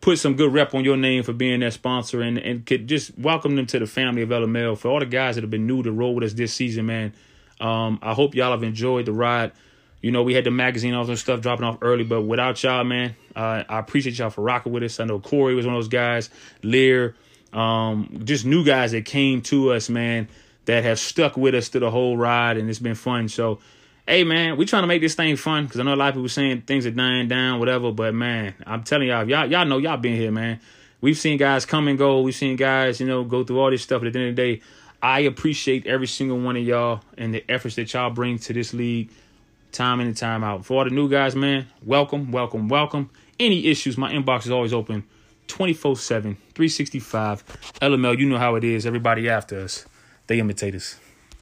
put 0.00 0.18
some 0.18 0.34
good 0.34 0.52
rep 0.52 0.74
on 0.74 0.84
your 0.84 0.96
name 0.96 1.22
for 1.22 1.32
being 1.32 1.60
their 1.60 1.70
sponsor 1.70 2.22
and, 2.22 2.38
and 2.38 2.64
could 2.64 2.86
just 2.88 3.16
welcome 3.18 3.56
them 3.56 3.66
to 3.66 3.78
the 3.78 3.86
family 3.86 4.22
of 4.22 4.30
LML. 4.30 4.78
For 4.78 4.88
all 4.88 5.00
the 5.00 5.06
guys 5.06 5.34
that 5.34 5.42
have 5.42 5.50
been 5.50 5.66
new 5.66 5.82
to 5.82 5.92
roll 5.92 6.14
with 6.14 6.24
us 6.24 6.32
this 6.32 6.54
season, 6.54 6.86
man, 6.86 7.12
um, 7.60 7.98
I 8.00 8.14
hope 8.14 8.34
y'all 8.34 8.52
have 8.52 8.62
enjoyed 8.62 9.06
the 9.06 9.12
ride. 9.12 9.52
You 10.00 10.10
know, 10.10 10.22
we 10.22 10.32
had 10.32 10.44
the 10.44 10.50
magazine, 10.50 10.94
all 10.94 11.04
this 11.04 11.20
stuff 11.20 11.40
dropping 11.40 11.66
off 11.66 11.78
early, 11.82 12.04
but 12.04 12.22
without 12.22 12.62
y'all, 12.62 12.84
man, 12.84 13.14
uh, 13.36 13.64
I 13.68 13.78
appreciate 13.78 14.18
y'all 14.18 14.30
for 14.30 14.40
rocking 14.40 14.72
with 14.72 14.82
us. 14.82 14.98
I 14.98 15.04
know 15.04 15.20
Corey 15.20 15.54
was 15.54 15.66
one 15.66 15.74
of 15.74 15.78
those 15.78 15.88
guys, 15.88 16.30
Lear, 16.62 17.14
um, 17.52 18.22
just 18.24 18.44
new 18.44 18.64
guys 18.64 18.92
that 18.92 19.04
came 19.04 19.42
to 19.42 19.72
us, 19.72 19.88
man, 19.88 20.28
that 20.66 20.84
have 20.84 20.98
stuck 20.98 21.36
with 21.36 21.54
us 21.54 21.68
through 21.68 21.80
the 21.80 21.90
whole 21.90 22.16
ride, 22.16 22.56
and 22.56 22.68
it's 22.68 22.78
been 22.78 22.94
fun. 22.94 23.28
So, 23.28 23.58
hey, 24.06 24.24
man, 24.24 24.56
we 24.56 24.66
trying 24.66 24.82
to 24.82 24.86
make 24.86 25.00
this 25.00 25.14
thing 25.14 25.36
fun 25.36 25.64
because 25.64 25.80
I 25.80 25.82
know 25.82 25.94
a 25.94 25.96
lot 25.96 26.10
of 26.10 26.14
people 26.14 26.28
saying 26.28 26.62
things 26.62 26.86
are 26.86 26.90
dying 26.90 27.28
down, 27.28 27.58
whatever. 27.58 27.92
But 27.92 28.14
man, 28.14 28.54
I'm 28.66 28.82
telling 28.82 29.08
y'all, 29.08 29.28
y'all, 29.28 29.46
y'all 29.46 29.64
know 29.64 29.78
y'all 29.78 29.96
been 29.96 30.16
here, 30.16 30.30
man. 30.30 30.60
We've 31.00 31.16
seen 31.16 31.38
guys 31.38 31.64
come 31.64 31.88
and 31.88 31.96
go. 31.96 32.20
We've 32.20 32.34
seen 32.34 32.56
guys, 32.56 33.00
you 33.00 33.06
know, 33.06 33.24
go 33.24 33.42
through 33.42 33.58
all 33.58 33.70
this 33.70 33.82
stuff. 33.82 34.00
But 34.00 34.08
at 34.08 34.12
the 34.12 34.18
end 34.18 34.28
of 34.30 34.36
the 34.36 34.42
day, 34.42 34.62
I 35.02 35.20
appreciate 35.20 35.86
every 35.86 36.06
single 36.06 36.38
one 36.38 36.56
of 36.56 36.62
y'all 36.62 37.00
and 37.16 37.32
the 37.32 37.42
efforts 37.48 37.76
that 37.76 37.92
y'all 37.92 38.10
bring 38.10 38.38
to 38.40 38.52
this 38.52 38.74
league, 38.74 39.10
time 39.72 40.00
in 40.00 40.06
and 40.06 40.16
time 40.16 40.44
out. 40.44 40.66
For 40.66 40.78
all 40.78 40.84
the 40.84 40.90
new 40.90 41.08
guys, 41.08 41.34
man, 41.34 41.66
welcome, 41.84 42.32
welcome, 42.32 42.68
welcome. 42.68 43.08
Any 43.38 43.66
issues, 43.66 43.96
my 43.96 44.12
inbox 44.12 44.44
is 44.44 44.50
always 44.50 44.74
open. 44.74 45.04
24 45.50 45.96
7, 45.96 46.36
365. 46.54 47.44
LML, 47.82 48.18
you 48.18 48.28
know 48.28 48.38
how 48.38 48.54
it 48.54 48.64
is. 48.64 48.86
Everybody 48.86 49.28
after 49.28 49.60
us, 49.60 49.84
they 50.26 50.38
imitate 50.38 50.74
us. 50.74 50.98